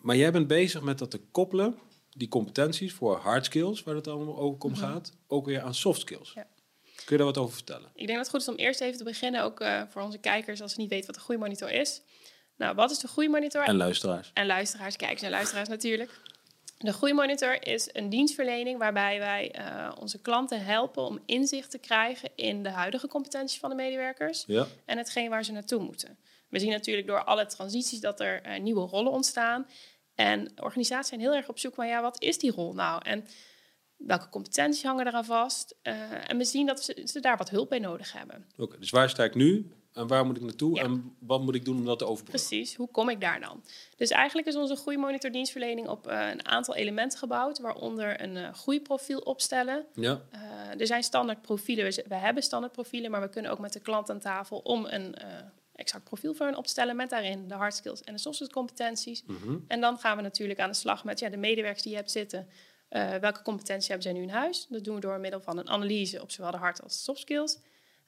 maar 0.00 0.16
jij 0.16 0.32
bent 0.32 0.46
bezig 0.46 0.82
met 0.82 0.98
dat 0.98 1.10
te 1.10 1.20
koppelen, 1.30 1.78
die 2.10 2.28
competenties 2.28 2.92
voor 2.92 3.16
hard 3.16 3.44
skills, 3.44 3.82
waar 3.82 3.94
het 3.94 4.08
allemaal 4.08 4.38
ook 4.38 4.64
om 4.64 4.74
gaat, 4.74 5.12
ook 5.26 5.46
weer 5.46 5.60
aan 5.60 5.74
soft 5.74 6.00
skills. 6.00 6.28
Mhm. 6.34 6.38
Ja. 6.38 6.46
Kun 6.96 7.16
je 7.16 7.16
daar 7.16 7.32
wat 7.32 7.38
over 7.38 7.54
vertellen? 7.54 7.90
Ik 7.94 8.06
denk 8.06 8.08
dat 8.08 8.18
het 8.18 8.28
goed 8.28 8.40
is 8.40 8.48
om 8.48 8.54
eerst 8.54 8.80
even 8.80 8.98
te 8.98 9.04
beginnen, 9.04 9.42
ook 9.42 9.60
eh, 9.60 9.82
voor 9.88 10.02
onze 10.02 10.18
kijkers, 10.18 10.60
als 10.62 10.72
ze 10.72 10.80
niet 10.80 10.90
weten 10.90 11.06
wat 11.06 11.14
de 11.14 11.20
groeimonitor 11.20 11.70
is. 11.72 12.02
Nou, 12.56 12.74
wat 12.74 12.90
is 12.90 12.98
de 12.98 13.08
groeimonitor? 13.08 13.62
En 13.62 13.76
luisteraars. 13.76 14.30
en 14.34 14.46
luisteraars, 14.46 14.96
kijkers 14.96 15.22
en 15.22 15.30
luisteraars 15.30 15.68
natuurlijk. 15.68 16.20
De 16.78 16.92
Groeimonitor 16.92 17.66
is 17.66 17.88
een 17.92 18.08
dienstverlening 18.08 18.78
waarbij 18.78 19.18
wij 19.18 19.50
eh, 19.52 19.92
onze 20.00 20.20
klanten 20.20 20.64
helpen 20.64 21.02
om 21.02 21.18
inzicht 21.26 21.70
te 21.70 21.78
krijgen 21.78 22.30
in 22.34 22.62
de 22.62 22.68
huidige 22.70 23.06
competenties 23.08 23.58
van 23.58 23.70
de 23.70 23.76
medewerkers 23.76 24.44
Ja. 24.46 24.66
en 24.84 24.98
hetgeen 24.98 25.30
waar 25.30 25.44
ze 25.44 25.52
naartoe 25.52 25.82
moeten. 25.82 26.18
We 26.48 26.58
zien 26.58 26.70
natuurlijk 26.70 27.06
door 27.06 27.24
alle 27.24 27.46
transities 27.46 28.00
dat 28.00 28.20
er 28.20 28.42
eh, 28.42 28.60
nieuwe 28.60 28.86
rollen 28.86 29.12
ontstaan. 29.12 29.66
En 30.14 30.52
organisaties 30.62 31.08
zijn 31.08 31.20
heel 31.20 31.34
erg 31.34 31.48
op 31.48 31.58
zoek 31.58 31.76
naar, 31.76 31.86
ja, 31.86 32.02
wat 32.02 32.22
is 32.22 32.38
die 32.38 32.50
rol 32.52 32.72
nou? 32.72 33.00
En 33.04 33.24
welke 33.96 34.28
competenties 34.28 34.82
hangen 34.82 35.06
eraan 35.06 35.24
vast? 35.24 35.74
Eh, 35.82 36.30
en 36.30 36.36
we 36.36 36.44
zien 36.44 36.66
dat 36.66 36.84
ze, 36.84 37.02
ze 37.04 37.20
daar 37.20 37.36
wat 37.36 37.50
hulp 37.50 37.68
bij 37.68 37.78
nodig 37.78 38.12
hebben. 38.12 38.46
Oké, 38.56 38.78
dus 38.78 38.90
waar 38.90 39.10
sta 39.10 39.24
ik 39.24 39.34
nu 39.34 39.72
en 39.96 40.06
waar 40.06 40.26
moet 40.26 40.36
ik 40.36 40.42
naartoe 40.42 40.74
Ja. 40.74 40.82
en 40.82 41.16
wat 41.18 41.40
moet 41.42 41.54
ik 41.54 41.64
doen 41.64 41.76
om 41.76 41.84
dat 41.84 41.98
te 41.98 42.06
overbruggen? 42.06 42.48
Precies, 42.48 42.74
hoe 42.74 42.88
kom 42.90 43.08
ik 43.08 43.20
daar 43.20 43.40
dan? 43.40 43.62
Dus 43.96 44.10
eigenlijk 44.10 44.48
is 44.48 44.56
onze 44.56 44.76
groeimonitor 44.76 45.30
dienstverlening 45.30 45.88
op 45.88 46.06
eh, 46.06 46.28
een 46.30 46.46
aantal 46.46 46.74
elementen 46.74 47.18
gebouwd, 47.18 47.58
waaronder 47.58 48.22
een 48.22 48.36
eh, 48.36 48.52
groeiprofiel 48.52 49.18
opstellen. 49.18 49.84
Ja, 49.94 50.20
Eh, 50.30 50.80
er 50.80 50.86
zijn 50.86 51.02
standaard 51.02 51.42
profielen, 51.42 51.84
we, 52.08 52.14
hebben 52.14 52.42
standaard 52.42 52.72
profielen, 52.72 53.10
maar 53.10 53.20
we 53.20 53.28
kunnen 53.28 53.50
ook 53.50 53.58
met 53.58 53.72
de 53.72 53.80
klant 53.80 54.10
aan 54.10 54.20
tafel 54.20 54.58
om 54.58 54.84
een 54.84 55.14
exact 55.74 56.04
profiel 56.04 56.34
voor 56.34 56.46
hen 56.46 56.56
op 56.56 56.64
te 56.64 56.70
stellen 56.70 56.96
met 56.96 57.10
daarin 57.10 57.48
de 57.48 57.54
hard 57.54 57.74
skills 57.74 58.02
en 58.02 58.12
de 58.12 58.20
soft 58.20 58.34
skills 58.34 58.52
competenties. 58.52 59.22
mhm. 59.26 59.56
En 59.68 59.80
dan 59.80 59.98
gaan 59.98 60.16
we 60.16 60.22
natuurlijk 60.22 60.60
aan 60.60 60.70
de 60.70 60.76
slag 60.76 61.04
met 61.04 61.18
ja, 61.18 61.28
de 61.28 61.36
medewerkers 61.36 61.82
die 61.82 61.92
je 61.92 61.98
hebt 61.98 62.10
zitten. 62.10 62.48
Welke 63.20 63.42
competenties 63.42 63.88
hebben 63.88 64.04
zij 64.06 64.12
nu 64.12 64.22
in 64.22 64.28
huis? 64.28 64.66
Dat 64.68 64.84
doen 64.84 64.94
we 64.94 65.00
door 65.00 65.20
middel 65.20 65.40
van 65.40 65.58
een 65.58 65.68
analyse 65.68 66.22
op 66.22 66.30
zowel 66.30 66.50
de 66.50 66.56
hard 66.56 66.82
als 66.82 66.92
de 66.92 66.98
soft 66.98 67.20
skills. 67.20 67.58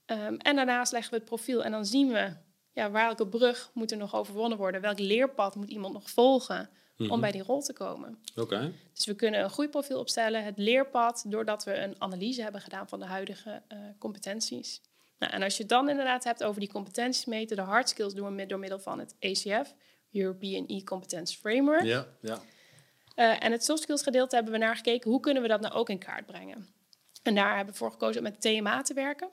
Ehm, 0.08 0.34
en 0.34 0.56
daarnaast 0.56 0.92
leggen 0.92 1.10
we 1.10 1.16
het 1.16 1.24
profiel 1.26 1.64
en 1.64 1.70
dan 1.72 1.86
zien 1.86 2.08
we 2.12 2.32
ja, 2.72 2.90
welke 2.90 3.26
brug 3.26 3.70
moet 3.74 3.90
er 3.90 3.96
nog 3.96 4.14
overwonnen 4.14 4.58
worden. 4.58 4.80
Welk 4.80 4.98
leerpad 4.98 5.54
moet 5.54 5.68
iemand 5.70 5.92
nog 5.94 6.10
volgen 6.10 6.70
Mhm. 6.96 7.10
om 7.10 7.20
bij 7.20 7.30
die 7.30 7.42
rol 7.42 7.60
te 7.62 7.72
komen. 7.72 8.18
oké. 8.36 8.72
Dus 8.94 9.06
we 9.06 9.14
kunnen 9.14 9.40
een 9.42 9.50
groeiprofiel 9.50 9.98
opstellen, 9.98 10.44
het 10.44 10.58
leerpad, 10.58 11.24
doordat 11.26 11.64
we 11.64 11.74
een 11.76 11.94
analyse 11.98 12.42
hebben 12.42 12.60
gedaan 12.60 12.88
van 12.88 12.98
de 12.98 13.04
huidige 13.04 13.62
eh, 13.68 13.78
competenties. 13.98 14.80
Nou, 15.18 15.32
en 15.32 15.42
als 15.42 15.54
je 15.56 15.60
het 15.62 15.68
dan 15.70 15.88
inderdaad 15.88 16.24
hebt 16.24 16.44
over 16.44 16.60
die 16.60 16.68
competenties 16.72 17.24
meten, 17.24 17.56
de 17.56 17.62
hard 17.62 17.88
skills 17.88 18.14
doen 18.14 18.36
we 18.36 18.46
door 18.46 18.58
middel 18.58 18.78
van 18.78 18.98
het 18.98 19.14
ACF, 19.20 19.74
European 20.12 20.64
E-Competence 20.68 21.36
Framework. 21.38 21.82
Ja, 21.84 22.06
ja. 22.20 22.38
Eh, 23.14 23.44
en 23.44 23.52
het 23.52 23.64
soft 23.64 23.82
skills 23.82 24.02
gedeelte 24.02 24.34
hebben 24.34 24.52
we 24.52 24.58
naar 24.58 24.76
gekeken, 24.76 25.10
hoe 25.10 25.20
kunnen 25.20 25.42
we 25.42 25.48
dat 25.48 25.60
nou 25.60 25.74
ook 25.74 25.88
in 25.88 25.98
kaart 25.98 26.26
brengen? 26.26 26.66
En 27.28 27.34
daar 27.34 27.56
hebben 27.56 27.72
we 27.72 27.78
voor 27.78 27.90
gekozen 27.90 28.16
om 28.16 28.22
met 28.30 28.40
TMA 28.40 28.82
te 28.82 28.94
werken. 28.94 29.28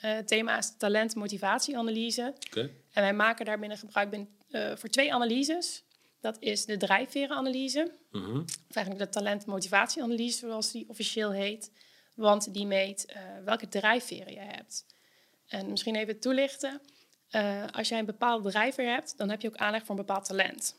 Eh 0.00 0.18
TMA 0.18 0.58
is 0.58 0.76
talent 0.78 1.14
motivatieanalyse. 1.14 2.34
Oké. 2.46 2.60
En 2.92 3.02
wij 3.02 3.14
maken 3.14 3.44
daarbinnen 3.44 3.78
gebruik 3.78 4.10
ben, 4.10 4.28
eh, 4.50 4.76
voor 4.76 4.88
twee 4.88 5.14
analyses. 5.14 5.84
Dat 6.20 6.36
is 6.40 6.64
de 6.64 6.76
drijfverenanalyse, 6.76 7.92
Mhm. 8.10 8.36
of 8.38 8.74
eigenlijk 8.74 8.98
de 8.98 9.18
talent-motivatieanalyse, 9.18 10.38
zoals 10.38 10.72
die 10.72 10.88
officieel 10.88 11.30
heet. 11.32 11.70
Want 12.14 12.54
die 12.54 12.66
meet 12.66 13.04
eh, 13.04 13.22
welke 13.44 13.68
drijfveren 13.68 14.32
jij 14.32 14.48
hebt. 14.50 14.86
En 15.46 15.70
misschien 15.70 15.96
even 15.96 16.20
toelichten. 16.20 16.80
Als 17.72 17.88
jij 17.88 17.98
een 17.98 18.04
bepaalde 18.06 18.50
drijfveer 18.50 18.92
hebt, 18.92 19.16
dan 19.16 19.30
heb 19.30 19.40
je 19.40 19.48
ook 19.48 19.56
aanleg 19.56 19.80
voor 19.80 19.90
een 19.98 20.06
bepaald 20.06 20.24
talent. 20.24 20.76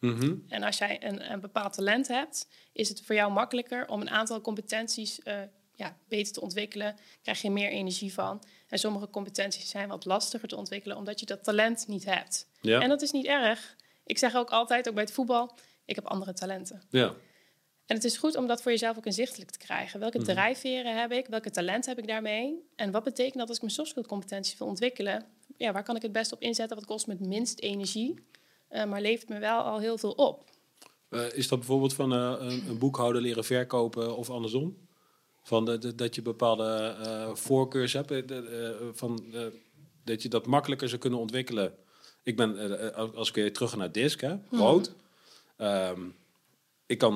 Mhm. 0.00 0.34
En 0.48 0.62
als 0.62 0.78
jij 0.78 1.04
een, 1.04 1.32
een 1.32 1.40
bepaald 1.40 1.72
talent 1.72 2.08
hebt, 2.08 2.48
is 2.72 2.88
het 2.88 3.02
voor 3.02 3.14
jou 3.14 3.32
makkelijker 3.32 3.88
om 3.88 4.00
een 4.00 4.10
aantal 4.10 4.40
competenties 4.40 5.22
eh, 5.22 5.40
ja, 5.78 5.96
beter 6.08 6.32
te 6.32 6.40
ontwikkelen, 6.40 6.96
krijg 7.22 7.42
je 7.42 7.50
meer 7.50 7.68
energie 7.70 8.12
van. 8.14 8.42
En 8.68 8.78
sommige 8.78 9.10
competenties 9.10 9.70
zijn 9.70 9.88
wat 9.88 10.04
lastiger 10.04 10.48
te 10.48 10.56
ontwikkelen, 10.56 10.96
omdat 10.96 11.20
je 11.20 11.26
dat 11.26 11.44
talent 11.44 11.84
niet 11.88 12.04
hebt. 12.04 12.48
Ja. 12.60 12.80
En 12.80 12.88
dat 12.88 13.02
is 13.02 13.10
niet 13.10 13.26
erg. 13.26 13.76
Ik 14.04 14.18
zeg 14.18 14.34
ook 14.34 14.50
altijd, 14.50 14.88
ook 14.88 14.94
bij 14.94 15.02
het 15.02 15.12
voetbal, 15.12 15.54
ik 15.84 15.94
heb 15.94 16.06
andere 16.06 16.32
talenten. 16.32 16.82
Ja. 16.90 17.14
En 17.86 17.94
het 17.96 18.04
is 18.04 18.16
goed 18.16 18.36
om 18.36 18.46
dat 18.46 18.62
voor 18.62 18.70
jezelf 18.70 18.96
ook 18.96 19.06
inzichtelijk 19.06 19.50
te 19.50 19.58
krijgen. 19.58 20.00
Welke 20.00 20.18
Mhm. 20.18 20.26
drijfveren 20.26 21.00
heb 21.00 21.12
ik? 21.12 21.26
Welke 21.26 21.50
talent 21.50 21.86
heb 21.86 21.98
ik 21.98 22.06
daarmee? 22.06 22.68
En 22.76 22.90
wat 22.90 23.04
betekent 23.04 23.38
dat 23.38 23.46
als 23.48 23.56
ik 23.56 23.62
mijn 23.62 23.74
soft 23.74 23.90
skill 23.90 24.02
competenties 24.02 24.58
wil 24.58 24.66
ontwikkelen? 24.66 25.26
Ja, 25.56 25.72
waar 25.72 25.82
kan 25.82 25.96
ik 25.96 26.02
het 26.02 26.12
best 26.12 26.32
op 26.32 26.40
inzetten? 26.40 26.76
Wat 26.76 26.86
kost 26.86 27.06
me 27.06 27.12
het 27.12 27.26
minst 27.26 27.58
energie? 27.60 28.26
eh, 28.68 28.84
maar 28.84 29.00
levert 29.00 29.28
me 29.28 29.38
wel 29.38 29.60
al 29.60 29.78
heel 29.78 29.98
veel 29.98 30.10
op. 30.12 30.44
Eh, 31.08 31.32
is 31.32 31.48
dat 31.48 31.58
bijvoorbeeld 31.58 31.94
van 31.94 32.12
eh, 32.12 32.34
een, 32.38 32.68
een 32.68 32.78
boekhouder 32.78 33.22
leren 33.22 33.44
verkopen 33.44 34.16
of 34.16 34.30
andersom? 34.30 34.87
Van 35.48 35.64
de, 35.64 35.78
de- 35.78 35.94
dat 35.94 36.14
je 36.14 36.22
bepaalde 36.22 36.96
eh, 37.04 37.34
voorkeurs 37.34 37.92
hebt, 37.92 38.10
eh, 38.10 38.26
de- 38.26 38.76
eh, 38.80 38.86
van, 38.92 39.24
dat 40.04 40.22
je 40.22 40.28
dat 40.28 40.46
makkelijker 40.46 40.88
zou 40.88 41.00
kunnen 41.00 41.18
ontwikkelen. 41.18 41.74
Ik 42.22 42.36
ben, 42.36 43.14
als 43.14 43.28
ik 43.28 43.34
weer 43.34 43.52
terug 43.52 43.70
ga 43.70 43.76
naar 43.76 43.92
disc, 43.92 44.20
hè, 44.20 44.36
rood. 44.50 44.94
Ehm, 45.56 46.00
ik 46.86 46.98
kan 46.98 47.14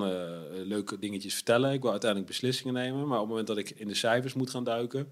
leuke 0.66 0.98
dingetjes 0.98 1.34
vertellen, 1.34 1.72
ik 1.72 1.80
wil 1.82 1.90
uiteindelijk 1.90 2.30
beslissingen 2.30 2.74
nemen. 2.74 3.06
Maar 3.06 3.16
op 3.16 3.20
het 3.20 3.28
moment 3.28 3.46
dat 3.46 3.56
ik 3.58 3.70
in 3.70 3.88
de 3.88 3.94
cijfers 3.94 4.34
moet 4.34 4.50
gaan 4.50 4.64
duiken, 4.64 5.08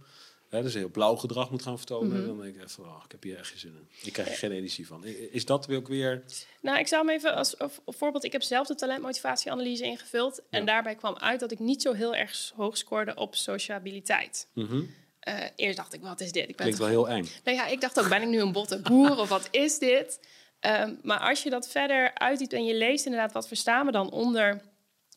hè, 0.51 0.63
dus 0.63 0.75
heel 0.75 0.89
blauw 0.89 1.17
gedrag 1.17 1.51
moet 1.51 1.63
gaan 1.63 1.77
vertonen, 1.77 2.27
dan 2.27 2.41
denk 2.41 2.55
ik 2.57 2.63
even, 2.63 2.85
oh, 2.85 3.03
ik 3.05 3.11
heb 3.13 3.23
hier 3.23 3.39
echt 3.39 3.49
geen 3.49 3.59
zin 3.59 3.71
in. 3.71 3.89
Ik 4.07 4.13
krijg 4.13 4.29
er 4.29 4.35
geen 4.35 4.53
energie 4.53 4.87
van. 4.87 5.05
Is 5.31 5.45
dat 5.45 5.71
ook 5.73 5.89
weer... 5.89 6.23
Nou, 6.61 6.79
ik 6.79 6.87
zou 6.87 7.07
hem 7.07 7.15
even 7.17 7.35
als 7.35 7.59
als 7.59 7.73
voorbeeld. 7.87 8.25
Ik 8.25 8.33
heb 8.33 8.43
zelf 8.43 8.67
de 8.67 8.75
talentmotivatieanalyse 8.75 9.85
ingevuld. 9.85 10.41
En 10.51 10.61
Ja. 10.61 10.67
daarbij 10.67 10.95
kwam 10.95 11.17
uit 11.17 11.41
dat 11.41 11.53
ik 11.53 11.59
niet 11.59 11.83
zo 11.83 11.93
heel 11.93 12.15
erg 12.15 12.53
hoog 12.57 12.77
scoorde 12.77 13.15
op 13.15 13.35
sociabiliteit. 13.35 14.49
Mhm. 14.53 14.83
Eh, 15.21 15.35
eerst 15.57 15.77
dacht 15.77 15.93
ik, 15.95 16.01
wat 16.01 16.21
is 16.21 16.33
dit? 16.33 16.43
Ik 16.43 16.47
ben 16.49 16.57
Klinkt 16.57 16.79
wel 16.79 16.89
heel 16.89 17.09
eng. 17.09 17.29
Nou 17.45 17.57
ja, 17.57 17.67
ik 17.67 17.81
dacht 17.81 18.01
ook, 18.01 18.09
ben 18.09 18.23
ik 18.23 18.29
nu 18.29 18.41
een 18.41 18.53
botte 18.53 18.81
boer 18.81 19.19
of 19.19 19.29
wat 19.29 19.49
is 19.51 19.79
dit? 19.79 20.21
Ehm, 20.61 20.95
maar 21.03 21.19
als 21.19 21.43
je 21.43 21.51
dat 21.51 21.69
verder 21.69 22.15
uitdiept 22.15 22.53
en 22.53 22.65
je 22.65 22.75
leest 22.75 23.05
inderdaad, 23.05 23.33
wat 23.33 23.49
verstaan 23.49 23.87
we 23.87 23.93
dan 23.93 24.11
onder, 24.11 24.61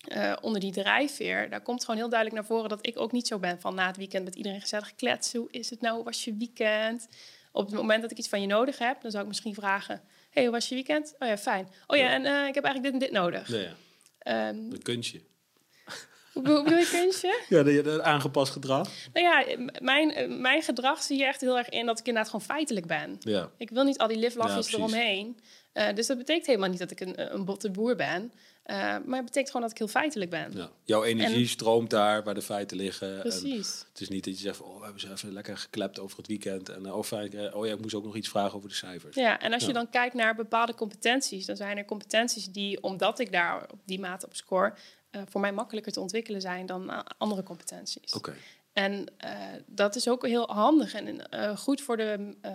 eh, 0.07 0.33
onder 0.41 0.61
die 0.61 0.71
drijfveer? 0.71 1.49
Daar 1.49 1.61
komt 1.61 1.81
gewoon 1.85 1.99
heel 1.99 2.09
duidelijk 2.09 2.39
naar 2.41 2.49
voren 2.49 2.69
dat 2.69 2.85
ik 2.87 2.99
ook 2.99 3.11
niet 3.11 3.27
zo 3.27 3.39
ben 3.39 3.61
van 3.61 3.75
na 3.75 3.87
het 3.87 3.97
weekend 3.97 4.23
met 4.23 4.35
iedereen 4.35 4.61
gezellig 4.61 4.95
kletsen. 4.95 5.39
Hoe 5.39 5.51
is 5.51 5.69
het 5.69 5.81
nou? 5.81 5.95
Hoe 5.95 6.03
was 6.03 6.23
je 6.23 6.35
weekend? 6.37 7.07
Op 7.51 7.65
het 7.65 7.75
moment 7.75 8.01
dat 8.01 8.11
ik 8.11 8.17
iets 8.17 8.29
van 8.29 8.41
je 8.41 8.47
nodig 8.47 8.77
heb, 8.77 9.01
dan 9.01 9.11
zou 9.11 9.23
ik 9.23 9.29
misschien 9.29 9.53
vragen, 9.53 10.01
hey, 10.29 10.43
hoe 10.43 10.51
was 10.51 10.69
je 10.69 10.75
weekend? 10.75 11.15
Oh 11.19 11.27
ja, 11.27 11.37
fijn. 11.37 11.67
Oh 11.87 11.97
ja, 11.97 12.03
Ja. 12.03 12.11
en 12.11 12.25
eh, 12.25 12.47
ik 12.47 12.55
heb 12.55 12.63
eigenlijk 12.63 12.83
dit 12.83 12.93
en 12.93 12.99
dit 12.99 13.11
nodig. 13.21 13.47
Nee, 13.49 13.61
ja. 13.63 13.73
Ehm, 14.19 14.55
een 14.55 14.81
kunstje. 14.81 15.21
hoe 16.33 16.41
bedoel 16.41 16.77
je 16.77 16.89
kunstje? 16.91 17.39
Ja, 17.49 17.63
de, 17.63 17.81
de 17.81 18.03
aangepast 18.03 18.51
gedrag. 18.51 18.89
Nou 19.13 19.25
ja, 19.25 19.57
mijn, 19.81 20.13
eh, 20.13 20.27
mijn 20.29 20.61
gedrag 20.61 21.01
zie 21.03 21.17
je 21.17 21.25
echt 21.25 21.41
heel 21.41 21.57
erg 21.57 21.69
in 21.69 21.85
dat 21.85 21.99
ik 21.99 22.05
inderdaad 22.05 22.31
gewoon 22.31 22.45
feitelijk 22.45 22.85
ben. 22.85 23.15
Ja. 23.19 23.49
Ik 23.57 23.69
wil 23.69 23.83
niet 23.83 23.97
al 23.97 24.07
die 24.07 24.17
Ja, 24.17 24.23
liflafjes 24.23 24.53
precies. 24.69 24.73
eromheen. 24.73 25.39
Dus 25.95 26.07
dat 26.07 26.17
betekent 26.17 26.45
helemaal 26.45 26.69
niet 26.69 26.79
dat 26.79 26.91
ik 26.91 26.99
een, 26.99 27.33
een 27.33 27.45
botte 27.45 27.71
boer 27.71 27.95
ben. 27.95 28.33
Eh, 28.63 28.75
maar 28.75 29.17
het 29.17 29.25
betekent 29.25 29.47
gewoon 29.47 29.61
dat 29.61 29.71
ik 29.71 29.77
heel 29.77 29.87
feitelijk 29.87 30.29
ben. 30.29 30.51
ja. 30.55 30.69
Jouw 30.83 31.03
energie 31.03 31.41
En- 31.41 31.47
stroomt 31.47 31.89
daar 31.89 32.23
waar 32.23 32.33
de 32.33 32.41
feiten 32.41 32.77
liggen. 32.77 33.15
En 33.15 33.19
Precies. 33.21 33.85
het 33.89 34.01
is 34.01 34.09
niet 34.09 34.23
dat 34.23 34.33
je 34.33 34.43
zegt, 34.43 34.61
oh, 34.61 34.77
we 34.77 34.83
hebben 34.83 35.01
ze 35.01 35.11
even 35.11 35.33
lekker 35.33 35.57
geklept 35.57 35.99
over 35.99 36.17
het 36.17 36.27
weekend. 36.27 36.69
En 36.69 36.93
oh, 36.93 37.03
fijn, 37.03 37.53
oh 37.53 37.65
ja, 37.65 37.73
ik 37.73 37.81
moest 37.81 37.93
ook 37.95 38.03
nog 38.03 38.15
iets 38.15 38.29
vragen 38.29 38.53
over 38.57 38.69
de 38.69 38.75
cijfers. 38.75 39.15
Ja, 39.15 39.39
en 39.39 39.53
als 39.53 39.65
je 39.65 39.73
dan 39.73 39.89
kijkt 39.89 40.13
naar 40.15 40.35
bepaalde 40.35 40.73
competenties, 40.75 41.45
dan 41.45 41.55
zijn 41.55 41.77
er 41.77 41.85
competenties 41.85 42.45
die, 42.45 42.83
omdat 42.83 43.19
ik 43.19 43.31
daar 43.31 43.61
op 43.71 43.79
die 43.85 43.99
mate 43.99 44.25
op 44.25 44.35
score, 44.35 44.73
voor 45.29 45.41
mij 45.41 45.51
makkelijker 45.53 45.91
te 45.91 45.99
ontwikkelen 45.99 46.41
zijn 46.41 46.65
dan 46.65 47.05
andere 47.17 47.43
competenties. 47.43 48.13
Oké. 48.13 48.33
En 48.73 49.05
eh, 49.17 49.37
dat 49.65 49.95
is 49.95 50.07
ook 50.09 50.27
heel 50.27 50.47
handig 50.49 50.93
en 50.93 51.29
eh, 51.29 51.57
goed 51.57 51.81
voor 51.81 51.97
de 51.97 52.35
eh, 52.41 52.51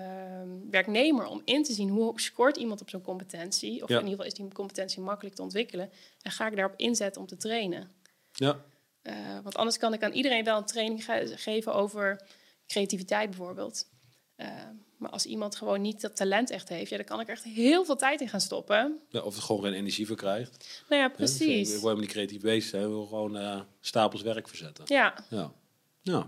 werknemer 0.70 1.26
om 1.26 1.42
in 1.44 1.62
te 1.62 1.72
zien 1.72 1.88
hoe 1.88 2.20
scoort 2.20 2.56
iemand 2.56 2.80
op 2.80 2.88
zo'n 2.90 3.02
competentie. 3.02 3.82
Of 3.82 3.88
Ja. 3.88 3.94
in 3.98 4.06
ieder 4.06 4.10
geval 4.10 4.26
is 4.26 4.34
die 4.34 4.52
competentie 4.52 5.00
makkelijk 5.02 5.34
te 5.36 5.42
ontwikkelen. 5.42 5.90
En 6.22 6.30
ga 6.30 6.46
ik 6.46 6.56
daarop 6.56 6.78
inzetten 6.78 7.20
om 7.20 7.26
te 7.26 7.36
trainen. 7.36 7.90
Ja. 8.32 8.60
Eh, 9.02 9.14
want 9.42 9.56
anders 9.56 9.78
kan 9.78 9.92
ik 9.94 10.02
aan 10.02 10.12
iedereen 10.12 10.44
wel 10.44 10.56
een 10.58 10.64
training 10.64 11.04
ge- 11.04 11.32
geven 11.36 11.74
over 11.74 12.26
creativiteit 12.66 13.28
bijvoorbeeld. 13.30 13.86
Maar 14.96 15.10
als 15.10 15.26
iemand 15.26 15.56
gewoon 15.56 15.80
niet 15.80 16.00
dat 16.00 16.16
talent 16.16 16.50
echt 16.50 16.68
heeft, 16.68 16.90
ja, 16.90 16.96
dan 16.96 17.06
kan 17.06 17.20
ik 17.20 17.26
er 17.26 17.32
echt 17.32 17.44
heel 17.44 17.84
veel 17.84 17.96
tijd 17.96 18.20
in 18.20 18.28
gaan 18.28 18.40
stoppen. 18.40 18.98
Ja, 19.08 19.20
of 19.20 19.36
er 19.36 19.42
gewoon 19.42 19.62
geen 19.62 19.72
energie 19.72 20.06
voor 20.06 20.16
krijgt. 20.16 20.82
Nou 20.88 21.02
ja? 21.02 21.08
Dus, 21.08 21.16
precies. 21.16 21.58
Ik 21.60 21.66
wil 21.72 21.80
helemaal 21.80 22.00
niet 22.00 22.10
creatief 22.10 22.40
bezig 22.40 22.70
zijn. 22.70 22.82
Ik 22.82 22.88
wil 22.88 23.06
gewoon 23.06 23.64
stapels 23.80 24.22
werk 24.22 24.48
verzetten. 24.48 24.84
Ja, 24.86 25.14
Ja. 25.30 25.52
Nou. 26.02 26.24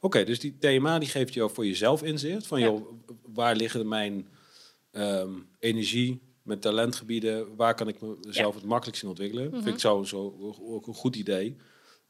Oké, 0.00 0.24
dus 0.24 0.40
die 0.40 0.58
thema 0.58 0.98
die 0.98 1.08
geeft 1.08 1.34
jou 1.34 1.50
voor 1.50 1.66
jezelf 1.66 2.02
inzicht. 2.02 2.46
Van, 2.46 2.60
Ja. 2.60 2.66
joh, 2.66 2.92
waar 3.32 3.56
liggen 3.56 3.88
mijn 3.88 4.28
ehm, 4.90 5.30
energie, 5.58 6.20
mijn 6.42 6.58
talentgebieden? 6.58 7.56
Waar 7.56 7.74
kan 7.74 7.88
ik 7.88 7.96
mezelf 8.24 8.54
het 8.54 8.64
makkelijkst 8.64 9.02
in 9.02 9.08
ontwikkelen? 9.08 9.46
Mhm. 9.46 9.54
Vind 9.62 9.74
ik 9.74 9.80
zo, 9.80 10.02
zo 10.02 10.36
ook 10.60 10.86
een 10.86 10.94
goed 10.94 11.16
idee. 11.16 11.56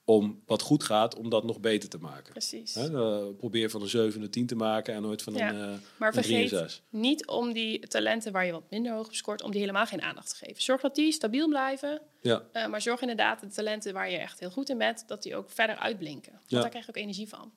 Om 0.04 0.42
wat 0.46 0.62
goed 0.62 0.82
gaat, 0.84 1.16
om 1.16 1.28
dat 1.30 1.44
nog 1.44 1.60
beter 1.60 1.88
te 1.88 1.98
maken. 1.98 2.32
precies. 2.32 2.76
Eh, 2.76 3.24
probeer 3.38 3.70
van 3.70 3.82
een 3.82 3.88
7 3.88 4.22
een 4.22 4.30
10 4.30 4.46
te 4.46 4.54
maken 4.54 4.94
en 4.94 5.02
nooit 5.02 5.22
van 5.22 5.34
Ja, 5.34 5.48
een, 5.48 5.60
eh 5.74 5.78
Maar 5.96 6.16
een 6.16 6.22
3 6.22 6.42
en 6.42 6.48
vergeet 6.48 6.70
6. 6.70 6.82
niet 6.90 7.26
om 7.26 7.52
die 7.52 7.78
talenten 7.88 8.32
waar 8.32 8.46
je 8.46 8.52
wat 8.52 8.70
minder 8.70 8.92
hoog 8.92 9.06
op 9.06 9.14
scoort, 9.14 9.42
om 9.42 9.50
die 9.50 9.60
helemaal 9.60 9.86
geen 9.86 10.02
aandacht 10.02 10.28
te 10.28 10.44
geven. 10.46 10.62
Zorg 10.62 10.80
dat 10.80 10.94
die 10.94 11.12
stabiel 11.12 11.48
blijven, 11.48 12.00
Ja, 12.20 12.42
eh, 12.52 12.66
maar 12.66 12.82
zorg 12.82 13.00
inderdaad 13.00 13.40
dat 13.40 13.48
de 13.50 13.54
talenten 13.56 13.92
waar 13.92 14.10
je 14.10 14.16
echt 14.16 14.40
heel 14.40 14.50
goed 14.50 14.68
in 14.68 14.78
bent, 14.78 15.04
dat 15.08 15.22
die 15.22 15.36
ook 15.36 15.50
verder 15.50 15.76
uitblinken. 15.76 16.32
Want 16.32 16.44
Ja. 16.50 16.60
daar 16.60 16.68
krijg 16.70 16.84
je 16.84 16.90
ook 16.90 16.96
energie 17.02 17.28
van. 17.28 17.52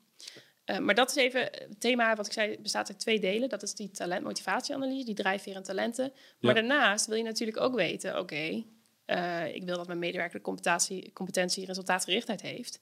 Maar 0.81 0.95
dat 0.95 1.09
is 1.09 1.15
even 1.15 1.41
het 1.41 1.79
thema, 1.79 2.15
wat 2.15 2.25
ik 2.25 2.31
zei, 2.31 2.57
bestaat 2.61 2.89
uit 2.89 2.99
twee 2.99 3.19
delen. 3.19 3.49
Dat 3.49 3.63
is 3.63 3.73
die 3.73 3.91
talentmotivatieanalyse, 3.91 5.05
die 5.05 5.15
drijfveer 5.15 5.55
en 5.55 5.63
talenten. 5.63 6.11
Maar 6.39 6.55
Ja. 6.55 6.61
daarnaast 6.61 7.05
wil 7.07 7.17
je 7.17 7.23
natuurlijk 7.23 7.59
ook 7.59 7.75
weten, 7.75 8.19
oké, 8.19 8.63
eh, 9.05 9.55
ik 9.55 9.63
wil 9.63 9.77
dat 9.77 9.87
mijn 9.87 9.99
medewerker 9.99 10.37
de 10.37 10.43
competentie, 10.43 11.11
competentie 11.13 11.65
resultaatgerichtheid 11.65 12.41
heeft. 12.41 12.79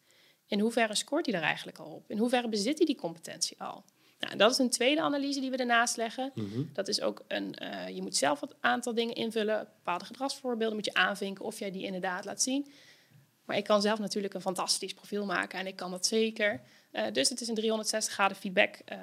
In 0.47 0.59
hoeverre 0.59 0.95
scoort 0.95 1.25
hij 1.25 1.35
daar 1.35 1.43
eigenlijk 1.43 1.77
al 1.77 1.85
op? 1.85 2.09
In 2.11 2.17
hoeverre 2.17 2.49
bezit 2.49 2.77
hij 2.77 2.85
die 2.85 2.95
competentie 2.95 3.61
al? 3.61 3.83
Nou, 4.19 4.35
dat 4.37 4.51
is 4.51 4.57
een 4.57 4.69
tweede 4.69 5.01
analyse 5.01 5.39
die 5.39 5.51
we 5.51 5.57
ernaast 5.57 5.97
leggen. 5.97 6.31
Mhm. 6.35 6.63
Dat 6.73 6.87
is 6.87 7.01
ook 7.01 7.23
een, 7.27 7.55
eh, 7.55 7.95
je 7.95 8.01
moet 8.01 8.15
zelf 8.15 8.41
een 8.41 8.53
aantal 8.59 8.93
dingen 8.93 9.15
invullen. 9.15 9.67
Bepaalde 9.75 10.05
gedragsvoorbeelden 10.05 10.75
moet 10.75 10.85
je 10.85 10.93
aanvinken 10.93 11.45
of 11.45 11.59
jij 11.59 11.71
die 11.71 11.85
inderdaad 11.85 12.25
laat 12.25 12.41
zien. 12.41 12.71
Maar 13.45 13.57
ik 13.57 13.63
kan 13.63 13.81
zelf 13.81 13.99
natuurlijk 13.99 14.33
een 14.33 14.41
fantastisch 14.41 14.93
profiel 14.93 15.25
maken 15.25 15.59
en 15.59 15.67
ik 15.67 15.75
kan 15.75 15.91
dat 15.91 16.05
zeker. 16.05 16.61
Eh, 16.91 17.11
dus 17.11 17.29
het 17.29 17.41
is 17.41 17.47
een 17.47 17.55
360 17.55 18.13
graden 18.13 18.37
feedback 18.37 18.75
ehm, 18.85 18.99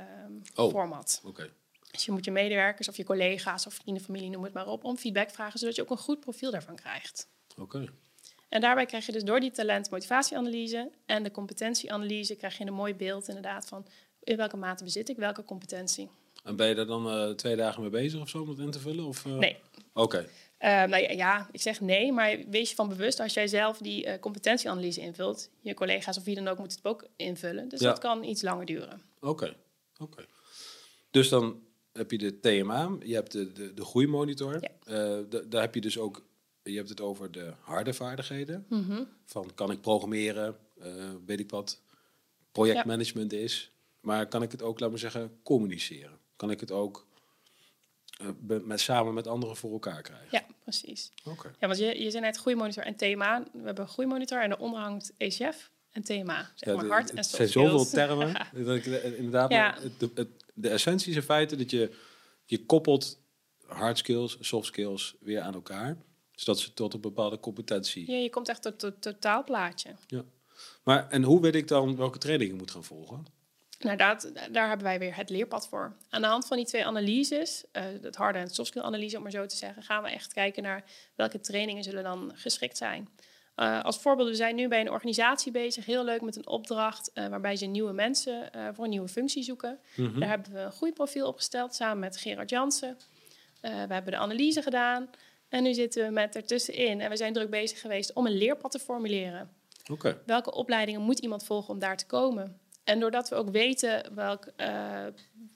Oh. 0.54 0.70
format. 0.70 1.20
oké. 1.24 1.50
Dus 1.90 2.04
je 2.04 2.12
moet 2.12 2.24
je 2.24 2.30
medewerkers 2.30 2.88
of 2.88 2.96
je 2.96 3.04
collega's 3.04 3.66
of 3.66 3.74
vrienden, 3.74 4.02
familie, 4.04 4.30
noem 4.30 4.44
het 4.44 4.52
maar 4.52 4.66
op, 4.66 4.84
om 4.84 4.96
feedback 4.96 5.30
vragen, 5.30 5.58
zodat 5.58 5.76
je 5.76 5.82
ook 5.82 5.90
een 5.90 5.96
goed 5.96 6.20
profiel 6.20 6.50
daarvan 6.50 6.76
krijgt. 6.76 7.28
Oké. 7.56 7.84
En 8.48 8.60
daarbij 8.60 8.86
krijg 8.86 9.06
je 9.06 9.12
dus 9.12 9.24
door 9.24 9.40
die 9.40 9.50
talent-motivatieanalyse 9.50 10.90
en 11.06 11.22
de 11.22 11.30
competentieanalyse 11.30 12.34
krijg 12.34 12.58
je 12.58 12.66
een 12.66 12.72
mooi 12.72 12.94
beeld 12.94 13.28
inderdaad 13.28 13.66
van 13.66 13.86
in 14.22 14.36
welke 14.36 14.56
mate 14.56 14.84
bezit 14.84 15.08
ik 15.08 15.16
welke 15.16 15.44
competentie. 15.44 16.10
En 16.44 16.56
ben 16.56 16.68
je 16.68 16.74
daar 16.74 16.86
dan 16.86 17.10
eh, 17.10 17.30
twee 17.30 17.56
dagen 17.56 17.80
mee 17.80 17.90
bezig 17.90 18.20
of 18.20 18.28
zo 18.28 18.40
om 18.40 18.46
dat 18.46 18.58
in 18.58 18.70
te 18.70 18.78
vullen? 18.80 19.04
Of, 19.04 19.26
eh? 19.26 19.32
Nee, 19.32 19.56
Oké. 19.94 20.26
Eh, 20.58 20.70
nou 20.70 21.02
ja, 21.02 21.10
ja, 21.10 21.48
ik 21.52 21.60
zeg 21.60 21.80
nee, 21.80 22.12
maar 22.12 22.38
wees 22.48 22.68
je 22.68 22.74
van 22.74 22.88
bewust 22.88 23.20
als 23.20 23.34
jij 23.34 23.46
zelf 23.46 23.78
die 23.78 24.18
competentieanalyse 24.18 25.00
invult. 25.00 25.50
Je 25.60 25.74
collega's 25.74 26.16
of 26.18 26.24
wie 26.24 26.34
dan 26.34 26.48
ook 26.48 26.58
moet 26.58 26.72
het 26.72 26.84
ook 26.84 27.06
invullen. 27.16 27.68
Dus 27.68 27.80
Ja. 27.80 27.88
dat 27.88 27.98
kan 27.98 28.24
iets 28.24 28.42
langer 28.42 28.64
duren. 28.66 29.02
Oké, 29.20 29.56
oké. 29.98 30.24
Dus 31.10 31.28
dan 31.28 31.60
heb 32.00 32.10
je 32.10 32.18
de 32.18 32.40
TMA, 32.40 32.96
je 33.04 33.14
hebt 33.14 33.32
de, 33.32 33.52
de, 33.52 33.74
de 33.74 33.84
groeimonitor. 33.84 34.58
Ja. 34.60 34.68
Eh, 34.84 35.18
da- 35.28 35.42
daar 35.48 35.60
heb 35.62 35.74
je 35.74 35.80
dus 35.80 35.98
ook, 35.98 36.22
je 36.62 36.76
hebt 36.76 36.88
het 36.88 37.00
over 37.00 37.30
de 37.32 37.52
harde 37.60 37.92
vaardigheden. 37.94 38.66
Mhm. 38.68 39.02
Van 39.24 39.50
kan 39.54 39.70
ik 39.70 39.80
programmeren, 39.80 40.56
eh, 40.80 40.92
weet 41.26 41.40
ik 41.40 41.50
wat 41.50 41.80
projectmanagement 42.52 43.32
is. 43.32 43.70
Maar 44.00 44.26
kan 44.26 44.42
ik 44.42 44.50
het 44.52 44.62
ook, 44.62 44.80
laten 44.80 44.94
we 44.94 45.00
zeggen, 45.00 45.38
communiceren? 45.42 46.18
Kan 46.36 46.50
ik 46.50 46.60
het 46.60 46.70
ook 46.70 47.06
eh, 48.20 48.26
met, 48.64 48.80
samen 48.80 49.14
met 49.14 49.26
anderen 49.26 49.56
voor 49.56 49.72
elkaar 49.72 50.02
krijgen? 50.02 50.28
Ja, 50.30 50.44
precies. 50.62 51.12
Oké. 51.24 51.50
Ja, 51.58 51.66
want 51.66 51.78
je, 51.78 52.02
je 52.02 52.10
zei 52.10 52.22
net 52.22 52.36
groeimonitor 52.36 52.82
en 52.84 52.96
thema. 52.96 53.42
We 53.52 53.60
hebben 53.64 53.88
groeimonitor 53.88 54.42
en 54.42 54.48
daaronder 54.48 54.80
hangt 54.80 55.12
ECF 55.16 55.70
en 55.90 56.02
thema. 56.02 56.50
Zeg 56.54 56.74
maar 56.76 56.86
hard 56.86 57.10
en 57.10 57.16
het 57.16 57.24
soft 57.24 57.36
zijn 57.36 57.48
zoveel 57.48 57.84
termen. 57.86 58.32
dat 58.64 58.76
ik 58.76 58.84
inderdaad, 58.86 59.50
Ja. 59.50 59.70
maar 59.70 59.80
het, 59.82 60.10
het, 60.14 60.28
de 60.60 60.68
essentie 60.68 61.10
is 61.10 61.16
in 61.16 61.22
feite 61.22 61.56
dat 61.56 61.70
je, 61.70 61.96
je 62.44 62.64
koppelt 62.64 63.20
hard 63.66 63.98
skills, 63.98 64.36
soft 64.40 64.66
skills 64.66 65.16
weer 65.20 65.40
aan 65.40 65.54
elkaar. 65.54 65.96
Zodat 66.32 66.60
ze 66.60 66.72
tot 66.74 66.94
een 66.94 67.00
bepaalde 67.00 67.40
competentie. 67.40 68.10
Ja, 68.10 68.16
je 68.16 68.30
komt 68.30 68.48
echt 68.48 68.62
tot 68.62 68.82
het 68.82 69.02
totaalplaatje. 69.02 69.94
Maar 70.84 71.08
en 71.08 71.22
hoe 71.22 71.40
weet 71.40 71.54
ik 71.54 71.68
dan 71.68 71.96
welke 71.96 72.18
training 72.18 72.50
ik 72.50 72.58
moet 72.58 72.70
gaan 72.70 72.84
volgen? 72.84 73.24
Nou, 73.78 73.96
dat, 73.96 74.32
daar 74.52 74.68
hebben 74.68 74.86
wij 74.86 74.98
weer 74.98 75.16
het 75.16 75.30
leerpad 75.30 75.68
voor. 75.68 75.96
Aan 76.08 76.20
de 76.20 76.26
hand 76.26 76.46
van 76.46 76.56
die 76.56 76.66
twee 76.66 76.86
analyses, 76.86 77.64
eh 77.72 77.84
het 78.02 78.16
harde 78.16 78.38
en 78.38 78.50
soft 78.50 78.68
skill 78.68 78.82
analyse 78.82 79.16
om 79.16 79.22
maar 79.22 79.30
zo 79.30 79.46
te 79.46 79.56
zeggen, 79.56 79.82
gaan 79.82 80.02
we 80.02 80.10
echt 80.10 80.32
kijken 80.32 80.62
naar 80.62 80.84
welke 81.14 81.40
trainingen 81.40 81.82
zullen 81.82 82.02
dan 82.02 82.32
geschikt 82.34 82.76
zijn. 82.76 83.08
Eh, 83.60 83.84
als 83.84 83.98
voorbeeld, 83.98 84.28
we 84.28 84.34
zijn 84.34 84.54
nu 84.54 84.68
bij 84.68 84.80
een 84.80 84.90
organisatie 84.90 85.52
bezig, 85.52 85.86
heel 85.86 86.04
leuk 86.04 86.20
met 86.20 86.36
een 86.36 86.46
opdracht 86.46 87.12
eh, 87.12 87.26
waarbij 87.26 87.56
ze 87.56 87.66
nieuwe 87.66 87.92
mensen 87.92 88.52
eh, 88.52 88.68
voor 88.72 88.84
een 88.84 88.90
nieuwe 88.90 89.08
functie 89.08 89.42
zoeken. 89.42 89.78
Mhm. 89.96 90.18
Daar 90.20 90.28
hebben 90.28 90.52
we 90.52 90.58
een 90.58 90.72
groeiprofiel 90.72 91.26
opgesteld 91.26 91.74
samen 91.74 91.98
met 91.98 92.16
Gerard 92.16 92.50
Jansen. 92.50 92.98
We 93.60 93.68
hebben 93.68 94.12
de 94.12 94.16
analyse 94.16 94.62
gedaan 94.62 95.10
en 95.48 95.62
nu 95.62 95.74
zitten 95.74 96.06
we 96.06 96.12
met 96.12 96.36
ertussenin. 96.36 97.00
En 97.00 97.10
we 97.10 97.16
zijn 97.16 97.32
druk 97.32 97.50
bezig 97.50 97.80
geweest 97.80 98.12
om 98.12 98.26
een 98.26 98.36
leerpad 98.36 98.70
te 98.70 98.78
formuleren. 98.78 99.50
Welke 100.26 100.52
opleidingen 100.52 101.00
moet 101.00 101.18
iemand 101.18 101.44
volgen 101.44 101.74
om 101.74 101.78
daar 101.78 101.96
te 101.96 102.06
komen? 102.06 102.60
En 102.84 103.00
doordat 103.00 103.28
we 103.28 103.34
ook 103.34 103.50
weten 103.50 104.14
welk, 104.14 104.52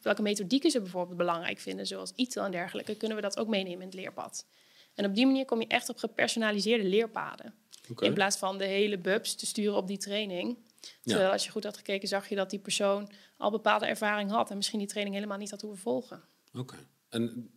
welke 0.02 0.22
methodieken 0.22 0.70
ze 0.70 0.80
bijvoorbeeld 0.80 1.16
belangrijk 1.16 1.58
vinden, 1.58 1.86
zoals 1.86 2.12
ITIL 2.14 2.42
en 2.42 2.50
dergelijke, 2.50 2.96
kunnen 2.96 3.16
we 3.16 3.22
dat 3.22 3.38
ook 3.38 3.48
meenemen 3.48 3.80
in 3.80 3.86
het 3.86 3.94
leerpad. 3.94 4.46
En 4.94 5.04
op 5.04 5.14
die 5.14 5.26
manier 5.26 5.44
kom 5.44 5.60
je 5.60 5.66
echt 5.66 5.88
op 5.88 5.96
gepersonaliseerde 5.96 6.84
leerpaden. 6.84 7.54
In 8.00 8.14
plaats 8.14 8.36
van 8.36 8.58
de 8.58 8.64
hele 8.64 8.98
bubs 8.98 9.34
te 9.34 9.46
sturen 9.46 9.76
op 9.76 9.86
die 9.86 9.98
training. 9.98 10.58
Terwijl 11.02 11.30
als 11.30 11.44
je 11.44 11.50
goed 11.50 11.64
had 11.64 11.76
gekeken, 11.76 12.08
zag 12.08 12.28
je 12.28 12.34
dat 12.34 12.50
die 12.50 12.58
persoon 12.58 13.10
al 13.36 13.50
bepaalde 13.50 13.86
ervaring 13.86 14.30
had 14.30 14.50
en 14.50 14.56
misschien 14.56 14.78
die 14.78 14.88
training 14.88 15.14
helemaal 15.16 15.38
niet 15.38 15.50
had 15.50 15.60
hoeven 15.60 15.80
volgen. 15.82 16.22
Oké. 16.54 16.76
En 17.08 17.54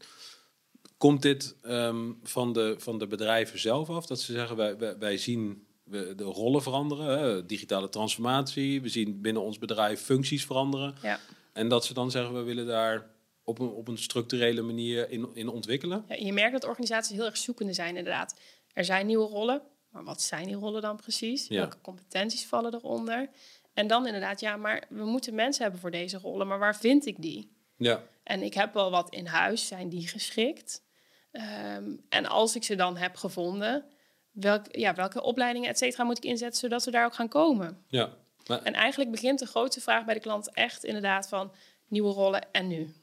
komt 0.97 1.21
dit 1.21 1.55
ehm, 1.61 2.11
van, 2.23 2.53
de, 2.53 2.75
van 2.77 2.97
de 2.99 3.07
bedrijven 3.07 3.59
zelf 3.59 3.89
af? 3.89 4.05
Dat 4.05 4.19
ze 4.21 4.31
zeggen, 4.31 4.55
wij, 4.55 4.77
wij, 4.77 4.97
wij 4.97 5.17
zien 5.17 5.67
we- 5.83 6.13
de 6.15 6.23
rollen 6.23 6.61
veranderen, 6.61 7.19
hè, 7.19 7.45
digitale 7.45 7.89
transformatie. 7.89 8.81
We 8.81 8.89
zien 8.89 9.21
binnen 9.21 9.41
ons 9.41 9.57
bedrijf 9.57 10.01
functies 10.01 10.45
veranderen. 10.45 10.95
Ja. 11.01 11.19
En 11.53 11.67
dat 11.69 11.85
ze 11.85 11.93
dan 11.93 12.11
zeggen, 12.11 12.33
we 12.33 12.41
willen 12.41 12.65
daar 12.65 13.09
op 13.43 13.59
een, 13.59 13.69
op 13.69 13.87
een 13.87 13.97
structurele 13.97 14.61
manier 14.61 15.09
in, 15.09 15.29
in 15.33 15.47
ontwikkelen. 15.47 16.05
Ja, 16.07 16.15
je 16.15 16.33
merkt 16.33 16.51
dat 16.51 16.65
organisaties 16.65 17.15
heel 17.15 17.25
erg 17.25 17.37
zoekende 17.37 17.73
zijn, 17.73 17.97
inderdaad. 17.97 18.39
Er 18.73 18.85
zijn 18.85 19.05
nieuwe 19.05 19.27
rollen, 19.27 19.61
maar 19.97 20.05
wat 20.05 20.21
zijn 20.21 20.45
die 20.45 20.55
rollen 20.55 20.81
dan 20.81 20.95
precies? 20.95 21.47
Ja. 21.47 21.57
Welke 21.59 21.81
competenties 21.81 22.45
vallen 22.45 22.73
eronder? 22.73 23.29
En 23.73 23.87
dan 23.87 24.05
inderdaad, 24.05 24.39
ja, 24.39 24.57
maar 24.57 24.83
we 24.89 25.05
moeten 25.05 25.35
mensen 25.35 25.61
hebben 25.63 25.81
voor 25.81 25.91
deze 25.91 26.17
rollen, 26.17 26.47
maar 26.47 26.59
waar 26.59 26.75
vind 26.75 27.05
ik 27.05 27.21
die? 27.21 27.51
Ja. 27.77 28.03
En 28.23 28.41
ik 28.41 28.53
heb 28.53 28.73
wel 28.73 28.91
wat 28.91 29.09
in 29.09 29.25
huis, 29.25 29.67
zijn 29.67 29.89
die 29.89 30.07
geschikt? 30.07 30.83
Ehm, 31.31 31.95
en 32.09 32.25
als 32.25 32.55
ik 32.55 32.63
ze 32.63 32.75
dan 32.75 32.97
heb 32.97 33.15
gevonden, 33.15 33.85
welk, 34.31 34.65
ja, 34.75 34.93
welke 34.93 35.21
opleidingen, 35.21 35.69
et 35.69 35.77
cetera, 35.77 36.03
moet 36.03 36.17
ik 36.17 36.23
inzetten 36.25 36.59
zodat 36.59 36.83
ze 36.83 36.91
daar 36.91 37.05
ook 37.05 37.15
gaan 37.15 37.29
komen? 37.29 37.83
ja. 37.87 38.13
Maar, 38.47 38.63
En 38.63 38.73
eigenlijk 38.73 39.11
begint 39.11 39.39
de 39.39 39.45
grootste 39.45 39.81
vraag 39.81 40.05
bij 40.05 40.13
de 40.13 40.19
klant 40.19 40.53
echt 40.53 40.83
inderdaad 40.83 41.27
van 41.27 41.51
nieuwe 41.87 42.13
rollen 42.13 42.51
en 42.51 42.67
nu. 42.67 42.93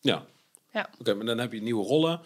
ja. 0.00 0.26
Ja. 0.72 0.90
Oké, 0.98 1.14
maar 1.14 1.26
dan 1.26 1.38
heb 1.38 1.52
je 1.52 1.62
nieuwe 1.62 1.84
rollen. 1.84 2.20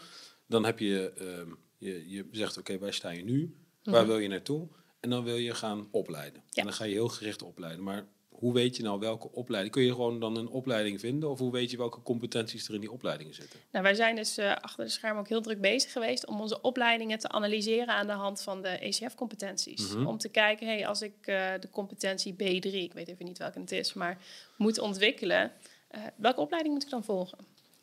Dan 0.47 0.65
heb 0.65 0.79
je, 0.79 1.13
ehm, 1.19 1.51
je, 1.79 2.11
je 2.11 2.29
zegt, 2.31 2.59
oké, 2.59 2.79
waar 2.79 2.93
sta 2.95 3.11
je 3.11 3.25
nu? 3.25 3.57
Waar 3.83 4.07
wil 4.07 4.19
je 4.19 4.29
naartoe? 4.29 4.69
En 5.01 5.11
dan 5.11 5.25
wil 5.25 5.37
je 5.37 5.55
gaan 5.55 5.89
opleiden. 5.91 6.43
Ja. 6.49 6.61
En 6.61 6.65
dan 6.65 6.73
ga 6.73 6.85
je 6.85 6.93
heel 6.93 7.09
gericht 7.09 7.43
opleiden. 7.43 7.85
Maar 7.85 8.07
hoe 8.43 8.53
weet 8.53 8.77
je 8.77 8.83
nou 8.83 8.99
welke 8.99 9.33
opleiding? 9.33 9.75
Kun 9.75 9.83
je 9.83 9.91
gewoon 9.91 10.21
dan 10.21 10.37
een 10.37 10.49
opleiding 10.49 11.01
vinden? 11.01 11.31
Of 11.31 11.39
hoe 11.39 11.53
weet 11.53 11.71
je 11.71 11.77
welke 11.77 12.03
competenties 12.03 12.69
er 12.69 12.75
in 12.75 12.81
die 12.81 12.91
opleidingen 12.91 13.35
zitten? 13.35 13.61
Nou, 13.71 13.85
wij 13.85 13.95
zijn 13.95 14.17
dus 14.17 14.37
eh, 14.37 14.55
achter 14.55 14.85
de 14.85 14.91
schermen 14.91 15.21
ook 15.21 15.29
heel 15.29 15.41
druk 15.41 15.61
bezig 15.61 15.93
geweest 15.93 16.27
om 16.27 16.41
onze 16.41 16.61
opleidingen 16.61 17.19
te 17.19 17.29
analyseren 17.29 17.95
aan 17.95 18.07
de 18.07 18.13
hand 18.13 18.43
van 18.43 18.63
de 18.63 18.69
ECF-competenties. 18.69 19.95
Mhm. 19.95 20.07
Om 20.07 20.19
te 20.19 20.29
kijken, 20.29 20.67
hey, 20.67 20.87
als 20.87 21.03
ik 21.03 21.15
eh, 21.21 21.51
de 21.61 21.71
competentie 21.71 22.33
B3, 22.33 22.73
ik 22.73 22.93
weet 22.93 23.09
even 23.09 23.25
niet 23.25 23.39
welke 23.39 23.61
het 23.61 23.73
is, 23.73 23.93
maar 23.93 24.19
moet 24.57 24.79
ontwikkelen, 24.79 25.53
eh, 25.89 26.01
welke 26.17 26.41
opleiding 26.41 26.75
moet 26.75 26.85
ik 26.85 26.91
dan 26.91 27.05
volgen? 27.05 27.39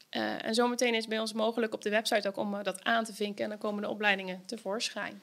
En 0.09 0.53
zometeen 0.53 0.93
is 0.93 1.07
bij 1.07 1.19
ons 1.19 1.33
mogelijk 1.33 1.73
op 1.73 1.81
de 1.81 1.89
website 1.89 2.27
ook 2.27 2.38
om 2.38 2.63
dat 2.63 2.83
aan 2.83 3.03
te 3.03 3.13
vinken 3.13 3.43
en 3.43 3.49
dan 3.49 3.59
komen 3.59 3.81
de 3.81 3.89
opleidingen 3.89 4.43
tevoorschijn. 4.45 5.21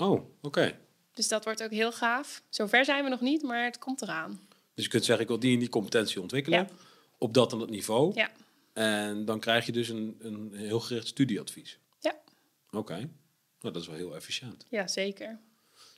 Oh, 0.00 0.20
oké. 0.42 0.78
Dus 1.14 1.28
dat 1.28 1.44
wordt 1.44 1.62
ook 1.62 1.70
heel 1.70 1.92
gaaf. 1.92 2.42
Zover 2.48 2.84
zijn 2.84 3.04
we 3.04 3.10
nog 3.10 3.20
niet, 3.20 3.42
maar 3.42 3.64
het 3.64 3.78
komt 3.78 4.02
eraan. 4.02 4.40
Dus 4.74 4.84
je 4.84 4.90
kunt 4.90 5.04
zeggen, 5.04 5.22
ik 5.24 5.30
wil 5.30 5.40
die 5.40 5.52
en 5.52 5.58
die 5.58 5.68
competentie 5.68 6.20
ontwikkelen. 6.20 6.58
Ja. 6.58 6.68
Op 7.18 7.34
dat 7.34 7.52
en 7.52 7.58
dat 7.58 7.70
niveau. 7.70 8.14
Ja, 8.14 8.30
En 8.72 9.24
dan 9.24 9.40
krijg 9.40 9.66
je 9.66 9.72
dus 9.72 9.88
een, 9.88 10.16
een 10.18 10.50
heel 10.54 10.80
gericht 10.80 11.06
studieadvies. 11.06 11.78
ja, 12.00 12.14
Oké. 12.70 12.94
Nou, 13.60 13.74
dat 13.74 13.76
is 13.82 13.86
wel 13.88 13.96
heel 13.96 14.16
efficiënt. 14.16 14.66
ja 14.68 14.86
zeker. 14.86 15.38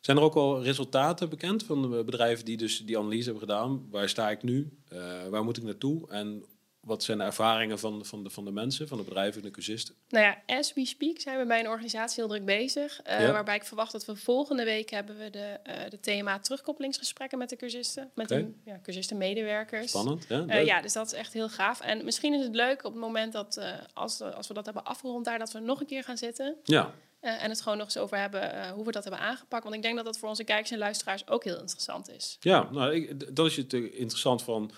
Zijn 0.00 0.16
er 0.16 0.22
ook 0.22 0.34
al 0.34 0.62
resultaten 0.62 1.28
bekend 1.28 1.62
van 1.64 1.82
de 1.90 2.04
bedrijven 2.04 2.44
die 2.44 2.56
dus 2.56 2.78
die 2.84 2.98
analyse 2.98 3.24
hebben 3.30 3.48
gedaan? 3.48 3.86
Waar 3.90 4.08
sta 4.08 4.30
ik 4.30 4.42
nu? 4.42 4.78
Eh, 4.88 5.26
waar 5.28 5.44
moet 5.44 5.56
ik 5.56 5.62
naartoe? 5.62 6.08
En 6.10 6.44
wat 6.82 7.02
zijn 7.02 7.18
de 7.18 7.24
ervaringen 7.24 7.78
van, 7.78 8.04
van, 8.04 8.22
de, 8.22 8.30
van 8.30 8.44
de 8.44 8.50
mensen, 8.50 8.88
van 8.88 8.98
de 8.98 9.04
bedrijven 9.04 9.40
en 9.40 9.46
de 9.46 9.52
cursisten? 9.52 9.94
Nou 10.08 10.24
ja, 10.24 10.56
as 10.58 10.72
we 10.74 10.84
speak 10.86 11.20
zijn 11.20 11.38
we 11.38 11.46
bij 11.46 11.60
een 11.60 11.68
organisatie 11.68 12.20
heel 12.22 12.28
druk 12.32 12.44
bezig. 12.44 13.00
eh, 13.02 13.20
Ja. 13.20 13.32
Waarbij 13.32 13.56
ik 13.56 13.64
verwacht 13.64 13.92
dat 13.92 14.04
we 14.04 14.16
volgende 14.16 14.64
week 14.64 14.90
hebben 14.90 15.18
we 15.18 15.30
de, 15.30 15.58
eh, 15.62 15.90
de 15.90 16.00
thema 16.00 16.38
terugkoppelingsgesprekken 16.38 17.38
met 17.38 17.48
de 17.48 17.56
cursisten. 17.56 18.10
Met 18.14 18.30
Oké. 18.30 18.40
de 18.42 18.52
ja, 18.70 18.80
cursisten-medewerkers. 18.82 19.88
Spannend, 19.90 20.28
hè? 20.28 20.46
Eh, 20.46 20.64
ja, 20.64 20.80
dus 20.82 20.92
dat 20.92 21.06
is 21.06 21.12
echt 21.12 21.32
heel 21.32 21.48
gaaf. 21.48 21.80
En 21.80 22.04
misschien 22.04 22.34
is 22.34 22.44
het 22.44 22.54
leuk 22.54 22.84
op 22.84 22.92
het 22.92 23.00
moment 23.00 23.32
dat, 23.32 23.60
als, 23.94 24.18
we- 24.18 24.34
als 24.34 24.48
we 24.48 24.54
dat 24.54 24.64
hebben 24.64 24.84
afgerond 24.84 25.24
daar, 25.24 25.38
dat 25.38 25.52
we 25.52 25.58
nog 25.58 25.80
een 25.80 25.86
keer 25.86 26.04
gaan 26.04 26.16
zitten. 26.18 26.56
ja. 26.64 26.94
en 27.20 27.50
het 27.50 27.60
gewoon 27.60 27.78
nog 27.78 27.86
eens 27.86 27.96
over 27.98 28.18
hebben 28.18 28.70
hoe 28.70 28.84
we 28.84 28.92
dat 28.92 29.02
hebben 29.04 29.20
aangepakt. 29.22 29.62
Want 29.62 29.74
ik 29.74 29.82
denk 29.82 29.96
dat 29.96 30.04
dat 30.04 30.18
voor 30.18 30.28
onze 30.28 30.44
kijkers 30.44 30.70
en 30.70 30.78
luisteraars 30.78 31.28
ook 31.28 31.44
heel 31.44 31.58
interessant 31.60 32.10
is. 32.10 32.36
Ja, 32.40 32.68
nou, 32.72 32.94
ik, 32.94 33.36
dat 33.36 33.46
is 33.46 33.56
het 33.56 33.72
interessant 33.72 34.42
van 34.42 34.70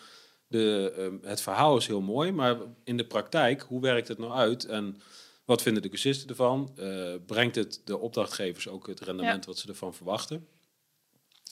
de, 0.55 0.93
ehm, 0.97 1.29
het 1.29 1.40
verhaal 1.40 1.77
is 1.77 1.87
heel 1.87 2.01
mooi, 2.01 2.33
maar 2.33 2.57
in 2.85 2.97
de 2.97 3.07
praktijk, 3.07 3.62
hoe 3.62 3.81
werkt 3.81 4.09
het 4.09 4.19
nou 4.19 4.33
uit 4.33 4.64
en 4.64 5.01
wat 5.45 5.62
vinden 5.62 5.83
de 5.83 5.88
cursisten 5.88 6.29
ervan? 6.29 6.73
Eh, 6.77 7.14
brengt 7.27 7.55
het 7.55 7.81
de 7.85 7.99
opdrachtgevers 7.99 8.69
ook 8.69 8.87
het 8.87 9.01
rendement 9.01 9.45
wat 9.45 9.59
ze 9.59 9.69
ervan 9.69 9.95
verwachten? 9.95 10.47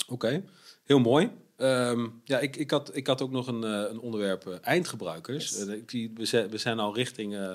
Oké, 0.09 0.45
heel 0.85 0.99
mooi. 0.99 1.31
Ehm, 1.57 2.09
ja, 2.25 2.39
ik, 2.39 2.57
ik, 2.57 2.71
had, 2.71 2.97
ik 2.97 3.07
had 3.07 3.23
ook 3.23 3.31
nog 3.31 3.47
een, 3.47 3.65
eh, 3.65 3.91
een 3.91 4.01
onderwerp 4.01 4.47
eh, 4.47 4.55
eindgebruikers. 4.61 5.51
Yes. 5.51 5.67
Ik 5.67 5.91
zie, 5.91 6.13
we, 6.15 6.25
zijn, 6.25 6.51
we 6.51 6.59
zijn 6.59 6.79
al 6.79 6.95
richting 6.95 7.35
eh, 7.35 7.55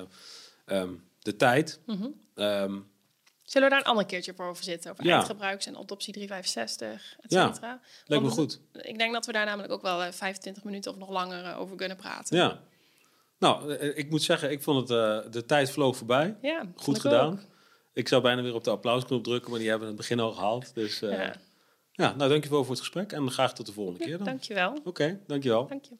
ehm, 0.64 0.92
de 1.18 1.36
tijd. 1.36 1.80
Ehm, 2.34 2.78
Zullen 3.48 3.68
we 3.68 3.74
daar 3.74 3.84
een 3.84 3.90
ander 3.90 4.06
keertje 4.06 4.34
voor 4.34 4.46
over 4.46 4.64
zitten? 4.64 4.90
Over 4.90 5.04
Ja. 5.04 5.14
eindgebruikers 5.14 5.66
en 5.66 5.76
adoptie 5.76 6.12
365, 6.12 7.16
et 7.20 7.30
Ja, 7.32 7.46
cetera. 7.52 7.80
lijkt 8.06 8.24
me 8.24 8.30
goed. 8.30 8.60
Ik 8.72 8.98
denk 8.98 9.12
dat 9.12 9.26
we 9.26 9.32
daar 9.32 9.44
namelijk 9.46 9.72
ook 9.72 9.82
wel 9.82 10.02
eh, 10.02 10.12
25 10.12 10.64
minuten 10.64 10.90
of 10.92 10.96
nog 10.98 11.08
langer 11.10 11.44
eh, 11.44 11.60
over 11.60 11.76
kunnen 11.76 11.96
praten. 11.96 12.36
Ja. 12.36 12.60
Nou, 13.38 13.74
eh, 13.76 13.98
ik 13.98 14.10
moet 14.10 14.22
zeggen, 14.22 14.50
ik 14.50 14.62
vond 14.62 14.88
het, 14.88 14.98
eh, 14.98 15.32
de 15.32 15.44
tijd 15.46 15.70
vloog 15.70 15.96
voorbij. 15.96 16.36
Ja, 16.42 16.62
Goed 16.76 16.98
gedaan. 17.00 17.32
ook. 17.32 17.38
Ik 17.92 18.08
zou 18.08 18.22
bijna 18.22 18.42
weer 18.42 18.54
op 18.54 18.64
de 18.64 18.70
applausknop 18.70 19.24
drukken, 19.24 19.50
maar 19.50 19.58
die 19.60 19.68
hebben 19.68 19.88
we 19.88 19.92
in 19.92 19.98
het 19.98 20.08
begin 20.08 20.24
al 20.24 20.32
gehaald. 20.32 20.74
Dus 20.74 21.02
eh, 21.02 21.10
Ja. 21.12 21.34
ja. 21.92 22.14
nou 22.14 22.30
dankjewel 22.30 22.60
voor 22.62 22.70
het 22.70 22.80
gesprek 22.80 23.12
en 23.12 23.30
graag 23.30 23.54
tot 23.54 23.66
de 23.66 23.72
volgende 23.72 23.98
keer 23.98 24.08
Ja, 24.08 24.16
dan. 24.16 24.26
dankjewel. 24.26 24.78
Oké, 24.84 25.20
dankjewel. 25.26 25.66
Dank 25.68 25.84
je. 25.84 25.96